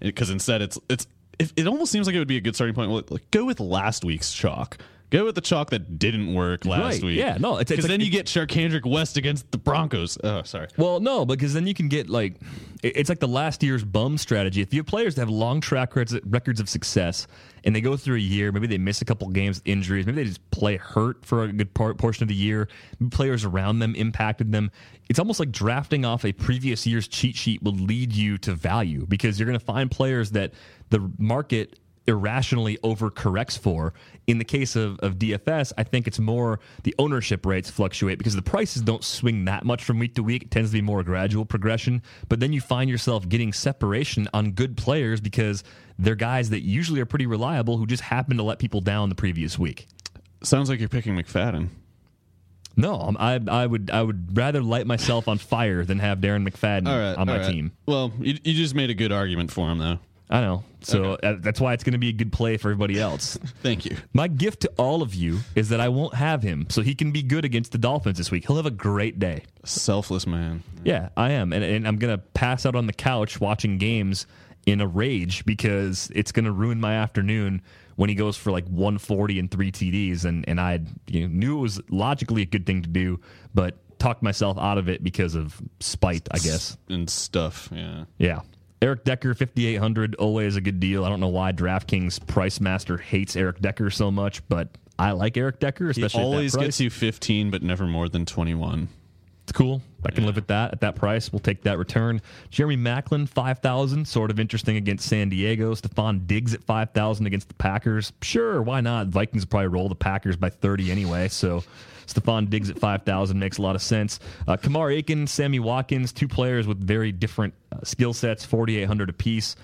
[0.00, 1.06] because uh, instead it's, it's,
[1.38, 3.10] it, it almost seems like it would be a good starting point.
[3.10, 4.78] Like, go with last week's chalk.
[5.10, 7.18] Go with the chalk that didn't work last Right, week.
[7.18, 10.18] yeah, no, because like- then you get Charcandrick West against the Broncos.
[10.22, 10.68] Oh, sorry.
[10.76, 12.34] Well, no, because then you can get like
[12.82, 14.60] it's like the last year's bum strategy.
[14.60, 17.26] If you have players that have long track records, of success,
[17.64, 20.16] and they go through a year, maybe they miss a couple games with injuries, maybe
[20.22, 22.68] they just play hurt for a good part, portion of the year.
[23.00, 24.70] Maybe players around them impacted them.
[25.08, 29.06] It's almost like drafting off a previous year's cheat sheet will lead you to value
[29.06, 30.52] because you're going to find players that
[30.90, 31.78] the market
[32.08, 33.92] irrationally overcorrects for.
[34.26, 38.34] In the case of, of DFS, I think it's more the ownership rates fluctuate because
[38.34, 40.42] the prices don't swing that much from week to week.
[40.44, 42.02] It tends to be more gradual progression.
[42.28, 45.62] But then you find yourself getting separation on good players because
[45.98, 49.14] they're guys that usually are pretty reliable who just happen to let people down the
[49.14, 49.86] previous week.
[50.42, 51.68] Sounds like you're picking McFadden.
[52.76, 56.86] No, I, I would I would rather light myself on fire than have Darren McFadden
[56.86, 57.50] right, on my right.
[57.50, 57.72] team.
[57.86, 59.98] Well, you, you just made a good argument for him, though.
[60.30, 60.64] I know.
[60.80, 63.36] So uh, that's why it's going to be a good play for everybody else.
[63.62, 63.96] Thank you.
[64.12, 67.10] My gift to all of you is that I won't have him, so he can
[67.12, 68.46] be good against the Dolphins this week.
[68.46, 69.44] He'll have a great day.
[69.64, 70.62] Selfless man.
[70.84, 74.26] Yeah, I am, and, and I'm gonna pass out on the couch watching games
[74.66, 77.62] in a rage because it's gonna ruin my afternoon
[77.96, 81.58] when he goes for like 140 and three TDs, and and I you know, knew
[81.58, 83.20] it was logically a good thing to do,
[83.54, 86.76] but talked myself out of it because of spite, I guess.
[86.88, 87.68] And stuff.
[87.72, 88.04] Yeah.
[88.18, 88.40] Yeah.
[88.80, 91.04] Eric Decker, 5,800, always a good deal.
[91.04, 94.68] I don't know why DraftKings Price Master hates Eric Decker so much, but
[94.98, 96.66] I like Eric Decker, He especially always at that price.
[96.68, 98.88] gets you 15, but never more than 21.
[99.42, 99.80] It's cool.
[100.04, 101.32] I can live with that at that price.
[101.32, 102.20] We'll take that return.
[102.50, 105.74] Jeremy Maclin, 5,000, sort of interesting against San Diego.
[105.74, 108.12] Stefon Diggs at 5,000 against the Packers.
[108.20, 109.06] Sure, why not?
[109.08, 111.64] Vikings probably roll the Packers by 30 anyway, so
[112.08, 114.18] Stefon Diggs at 5,000 makes a lot of sense.
[114.46, 119.56] Uh, Kamar Aiken, Sammy Watkins, two players with very different uh, skill sets, 4,800 apiece.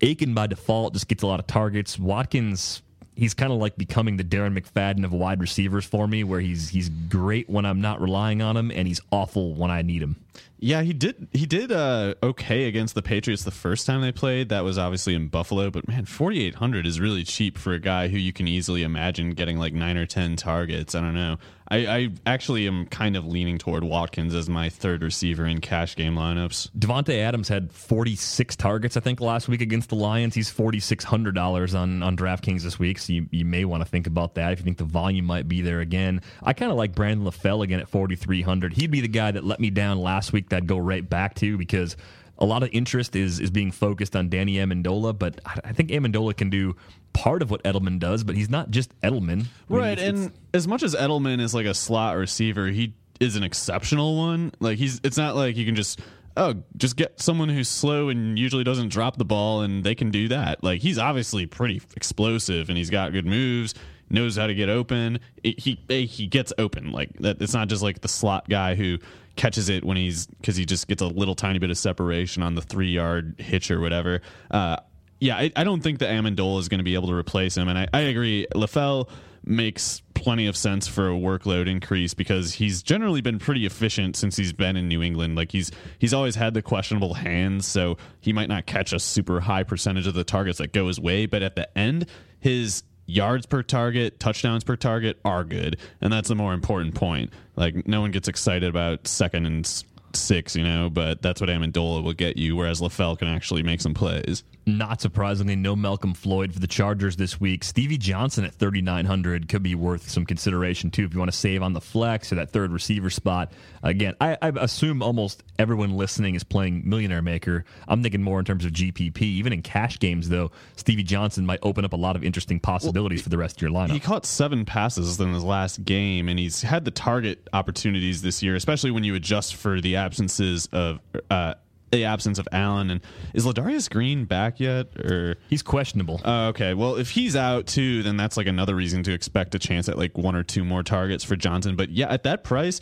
[0.00, 1.98] Aiken by default just gets a lot of targets.
[1.98, 2.82] Watkins,
[3.14, 6.70] he's kind of like becoming the Darren McFadden of wide receivers for me, where he's
[6.70, 10.16] he's great when I'm not relying on him, and he's awful when I need him.
[10.58, 11.26] Yeah, he did.
[11.32, 14.48] He did uh, okay against the Patriots the first time they played.
[14.48, 17.80] That was obviously in Buffalo, but man, forty eight hundred is really cheap for a
[17.80, 20.94] guy who you can easily imagine getting like nine or ten targets.
[20.94, 21.38] I don't know.
[21.68, 25.96] I, I actually am kind of leaning toward Watkins as my third receiver in cash
[25.96, 26.70] game lineups.
[26.78, 30.34] Davante Adams had 46 targets, I think, last week against the Lions.
[30.34, 34.34] He's $4,600 on, on DraftKings this week, so you, you may want to think about
[34.34, 36.20] that if you think the volume might be there again.
[36.42, 38.72] I kind of like Brandon LaFell again at 4,300.
[38.74, 41.34] He'd be the guy that let me down last week that I'd go right back
[41.36, 41.96] to because
[42.38, 46.36] a lot of interest is is being focused on Danny Amendola, but I, think Amendola
[46.36, 46.74] can do
[47.12, 49.30] part of what Edelman does, but he's not just Edelman.
[49.30, 52.68] I mean, Right, it's- and it's- as much as Edelman is like a slot receiver,
[52.68, 54.52] he is an exceptional one.
[54.60, 56.00] Like he's, it's not like you can just
[56.36, 60.10] oh just get someone who's slow and usually doesn't drop the ball, and they can
[60.10, 60.64] do that.
[60.64, 63.74] Like he's obviously pretty explosive, and he's got good moves,
[64.10, 65.20] knows how to get open.
[65.44, 67.40] It- he he gets open like that.
[67.40, 68.98] It's not just like the slot guy who
[69.36, 72.54] catches it when he's because he just gets a little tiny bit of separation on
[72.54, 74.20] the three yard hitch or whatever.
[74.50, 74.76] Uh,
[75.20, 77.68] yeah, I, I don't think that Amendola is going to be able to replace him,
[77.68, 78.46] and I, I agree.
[78.54, 79.08] LaFell
[79.44, 84.36] makes plenty of sense for a workload increase because he's generally been pretty efficient since
[84.36, 85.36] he's been in New England.
[85.36, 89.40] Like he's he's always had the questionable hands, so he might not catch a super
[89.40, 92.06] high percentage of the targets that go his way, but at the end,
[92.40, 97.32] his yards per target, touchdowns per target are good, and that's the more important point.
[97.56, 99.84] Like no one gets excited about second and
[100.16, 103.80] six, you know, but that's what Amendola will get you, whereas LaFell can actually make
[103.80, 104.44] some plays.
[104.66, 107.64] Not surprisingly, no Malcolm Floyd for the Chargers this week.
[107.64, 111.62] Stevie Johnson at 3,900 could be worth some consideration, too, if you want to save
[111.62, 113.52] on the flex or that third receiver spot.
[113.82, 117.64] Again, I, I assume almost everyone listening is playing Millionaire Maker.
[117.88, 119.20] I'm thinking more in terms of GPP.
[119.20, 123.22] Even in cash games, though, Stevie Johnson might open up a lot of interesting possibilities
[123.22, 123.90] for the rest of your lineup.
[123.90, 128.42] He caught seven passes in his last game, and he's had the target opportunities this
[128.42, 131.54] year, especially when you adjust for the absences of uh,
[131.92, 132.90] the absence of Allen.
[132.90, 133.00] And
[133.34, 134.96] is Ladarius Green back yet?
[134.98, 136.20] Or He's questionable.
[136.24, 136.74] Oh, okay.
[136.74, 139.98] Well, if he's out too, then that's like another reason to expect a chance at
[139.98, 141.76] like one or two more targets for Johnson.
[141.76, 142.80] But yeah, at that price,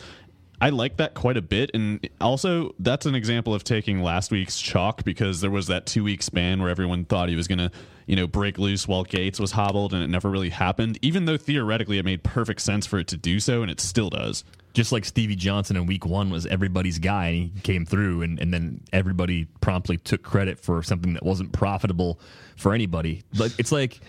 [0.60, 1.70] I like that quite a bit.
[1.72, 6.04] And also, that's an example of taking last week's chalk because there was that two
[6.04, 7.70] week span where everyone thought he was going to,
[8.06, 11.38] you know, break loose while Gates was hobbled, and it never really happened, even though
[11.38, 14.44] theoretically it made perfect sense for it to do so, and it still does.
[14.72, 18.38] Just like Stevie Johnson in week one was everybody's guy, and he came through, and,
[18.38, 22.20] and then everybody promptly took credit for something that wasn't profitable
[22.56, 23.22] for anybody.
[23.32, 24.00] It's like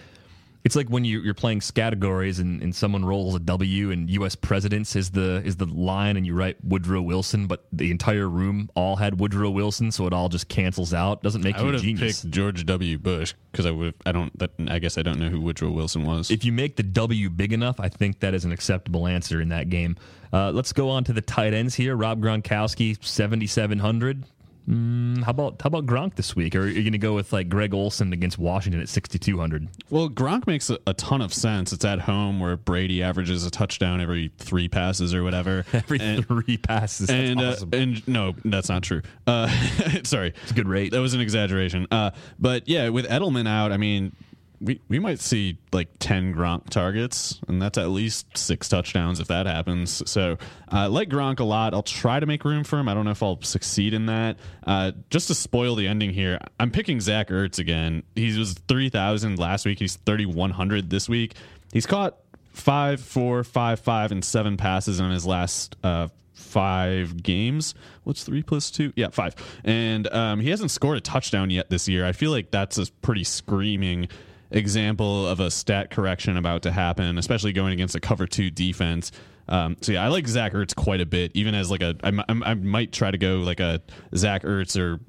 [0.64, 4.36] it's like when you, you're playing categories and, and someone rolls a W and U.S.
[4.36, 8.70] presidents is the is the line and you write Woodrow Wilson, but the entire room
[8.76, 11.24] all had Woodrow Wilson, so it all just cancels out.
[11.24, 12.22] Doesn't make I you would a have genius.
[12.22, 12.98] picked George W.
[12.98, 13.96] Bush because I would.
[14.06, 14.38] I don't.
[14.38, 16.30] That, I guess I don't know who Woodrow Wilson was.
[16.30, 19.50] If you make the W big enough, I think that is an acceptable answer in
[19.50, 19.98] that game.
[20.32, 21.96] Uh, let's go on to the tight ends here.
[21.96, 24.26] Rob Gronkowski, seventy seven hundred.
[24.70, 26.56] Mm, how about how about Gronk this week?
[26.56, 29.40] Or are you going to go with like Greg Olsen against Washington at sixty two
[29.40, 29.68] hundred?
[29.90, 31.74] Well, Gronk makes a, a ton of sense.
[31.74, 35.66] It's at home where Brady averages a touchdown every three passes or whatever.
[35.74, 37.70] Every and, three passes, that's and awesome.
[37.74, 39.02] uh, and no, that's not true.
[39.26, 39.48] Uh,
[40.04, 40.92] sorry, it's a good rate.
[40.92, 41.88] That was an exaggeration.
[41.90, 44.16] Uh, but yeah, with Edelman out, I mean,
[44.62, 49.28] we we might see like ten Gronk targets, and that's at least six touchdowns if
[49.28, 50.10] that happens.
[50.10, 50.38] So,
[50.72, 51.74] uh, like Gronk a lot.
[51.74, 52.88] I'll try to make room for him.
[52.88, 54.38] I don't know if I'll succeed in that.
[54.66, 58.04] Uh, just to spoil the ending here, I'm picking Zach Ertz again.
[58.16, 59.80] He was three thousand last week.
[59.80, 61.34] He's thirty one hundred this week.
[61.74, 62.18] He's caught
[62.54, 67.74] five, four, five, five, and seven passes in his last uh, five games.
[68.04, 68.94] What's three plus two?
[68.96, 69.36] Yeah, five.
[69.64, 72.06] And um, he hasn't scored a touchdown yet this year.
[72.06, 74.08] I feel like that's a pretty screaming
[74.52, 79.12] example of a stat correction about to happen, especially going against a cover two defense.
[79.48, 82.10] Um, so yeah, I like Zach Ertz quite a bit, even as like a I,
[82.10, 83.82] I, I might try to go like a
[84.16, 85.00] Zach Ertz or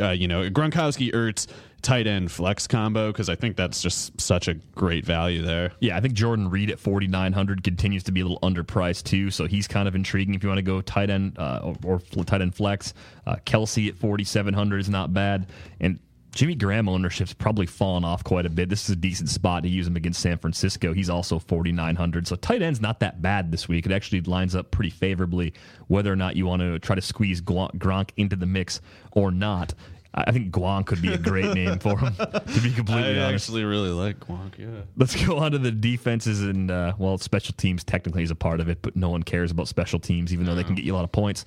[0.00, 1.46] uh, you know Gronkowski Ertz
[1.82, 5.72] tight end flex combo because I think that's just such a great value there.
[5.80, 9.46] Yeah, I think Jordan Reed at 4,900 continues to be a little underpriced too, so
[9.46, 12.42] he's kind of intriguing if you want to go tight end uh, or, or tight
[12.42, 12.94] end flex.
[13.26, 15.98] Uh, Kelce at 4,700 is not bad, and
[16.32, 18.68] Jimmy Graham ownership's probably fallen off quite a bit.
[18.68, 20.92] This is a decent spot to use him against San Francisco.
[20.92, 22.26] He's also 4,900.
[22.28, 23.86] So tight end's not that bad this week.
[23.86, 25.54] It actually lines up pretty favorably
[25.88, 28.80] whether or not you want to try to squeeze Gronk into the mix
[29.12, 29.74] or not.
[30.12, 33.46] I think Guan could be a great name for him, to be completely I honest.
[33.46, 34.58] actually really like Gronk.
[34.58, 34.82] Yeah.
[34.96, 38.60] Let's go on to the defenses and uh, well, special teams technically is a part
[38.60, 40.94] of it, but no one cares about special teams, even though they can get you
[40.94, 41.44] a lot of points.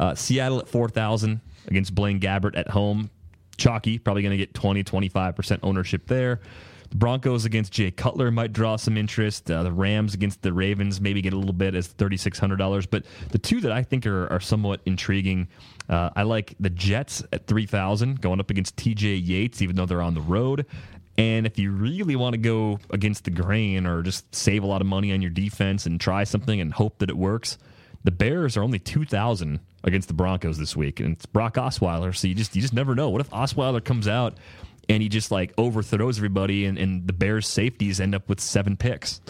[0.00, 3.10] Uh, Seattle at four thousand against Blaine Gabbert at home.
[3.56, 6.40] Chalky probably going to get 20, 25 percent ownership there.
[6.90, 9.50] The Broncos against Jay Cutler might draw some interest.
[9.50, 12.56] Uh, the Rams against the Ravens maybe get a little bit as thirty six hundred
[12.56, 12.86] dollars.
[12.86, 15.48] But the two that I think are, are somewhat intriguing,
[15.88, 19.16] uh, I like the Jets at three thousand going up against T.J.
[19.16, 20.66] Yates, even though they're on the road.
[21.18, 24.82] And if you really want to go against the grain or just save a lot
[24.82, 27.56] of money on your defense and try something and hope that it works,
[28.06, 32.14] the Bears are only two thousand against the Broncos this week, and it's Brock Osweiler.
[32.14, 33.10] So you just you just never know.
[33.10, 34.38] What if Osweiler comes out
[34.88, 38.76] and he just like overthrows everybody, and, and the Bears safeties end up with seven
[38.76, 39.20] picks?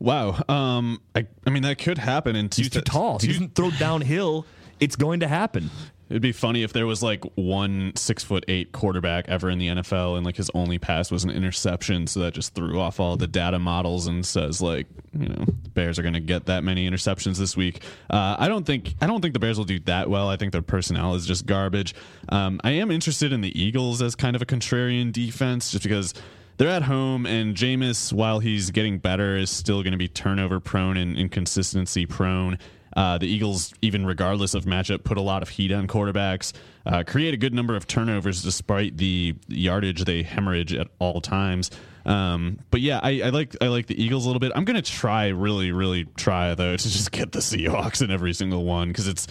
[0.00, 0.42] Wow.
[0.48, 1.00] Um.
[1.14, 1.28] I.
[1.46, 2.52] I mean, that could happen And.
[2.52, 3.16] He's too tall.
[3.16, 4.44] If he doesn't throw downhill.
[4.80, 5.70] It's going to happen.
[6.10, 9.68] It'd be funny if there was like one six foot eight quarterback ever in the
[9.68, 13.16] NFL and like his only pass was an interception, so that just threw off all
[13.16, 16.64] the data models and says like you know the Bears are going to get that
[16.64, 17.84] many interceptions this week.
[18.10, 20.28] Uh, I don't think I don't think the Bears will do that well.
[20.28, 21.94] I think their personnel is just garbage.
[22.28, 26.12] Um, I am interested in the Eagles as kind of a contrarian defense, just because
[26.56, 30.58] they're at home and Jameis, while he's getting better, is still going to be turnover
[30.58, 32.58] prone and inconsistency prone.
[32.96, 36.52] Uh, the Eagles, even regardless of matchup, put a lot of heat on quarterbacks,
[36.86, 41.70] uh, create a good number of turnovers despite the yardage they hemorrhage at all times.
[42.04, 44.52] Um, but yeah, I, I like I like the Eagles a little bit.
[44.54, 48.64] I'm gonna try really, really try though to just get the Seahawks in every single
[48.64, 49.26] one because it's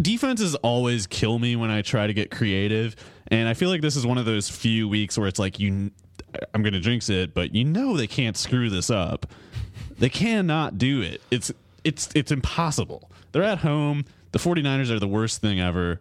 [0.00, 2.96] defenses always kill me when I try to get creative,
[3.28, 5.90] and I feel like this is one of those few weeks where it's like you,
[6.54, 9.26] I'm gonna jinx it, but you know they can't screw this up.
[9.98, 11.22] They cannot do it.
[11.30, 11.50] It's
[11.86, 13.10] it's it's impossible.
[13.32, 14.04] They're at home.
[14.32, 16.00] The 49ers are the worst thing ever.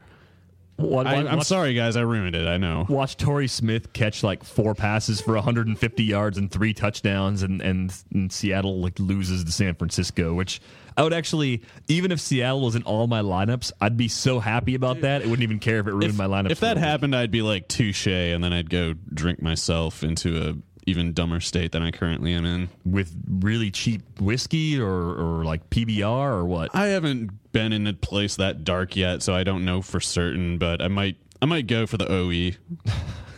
[0.77, 1.95] What, I, watch- sorry, guys.
[1.95, 2.47] I ruined it.
[2.47, 2.85] I know.
[2.89, 7.93] Watch Torrey Smith catch like four passes for 150 yards and three touchdowns, and, and,
[8.13, 10.59] and Seattle like loses to San Francisco, which
[10.97, 14.75] I would actually, even if Seattle was in all my lineups, I'd be so happy
[14.75, 15.21] about that.
[15.21, 16.51] It wouldn't even care if it ruined If, my lineup.
[16.51, 20.55] if that happened, I'd be like touche, and then I'd go drink myself into a
[20.85, 22.69] even dumber state than I currently am in.
[22.85, 26.75] with really cheap whiskey or, or like PBR or what?
[26.75, 30.57] I haven't been in a place that dark yet, so I don't know for certain,
[30.57, 32.11] but I might I might go for the.
[32.11, 32.51] OE.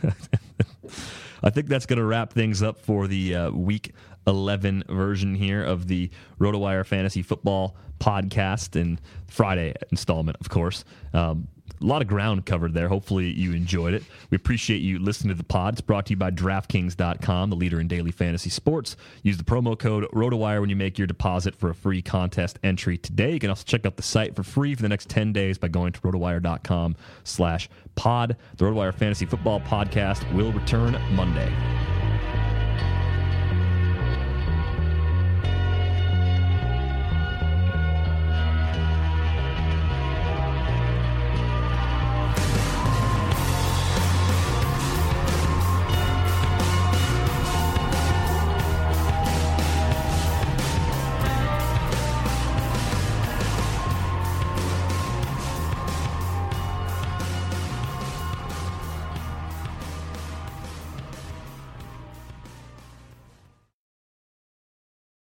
[1.44, 3.94] I think that's going to wrap things up for the uh, week
[4.26, 6.10] 11 version here of the
[6.40, 10.84] RotoWire Fantasy Football podcast and Friday installment, of course.
[11.14, 11.48] Um,
[11.80, 12.88] a lot of ground covered there.
[12.88, 14.04] Hopefully, you enjoyed it.
[14.30, 15.76] We appreciate you listening to the pod.
[15.76, 18.96] It's brought to you by DraftKings.com, the leader in daily fantasy sports.
[19.24, 22.98] Use the promo code ROTOWIRE when you make your deposit for a free contest entry
[22.98, 23.34] today.
[23.34, 25.68] You can also check out the site for free for the next 10 days by
[25.68, 28.38] going to ROTOWIRE.com slash pod.
[28.58, 31.97] The RotoWire Fantasy Football Podcast will return Monday.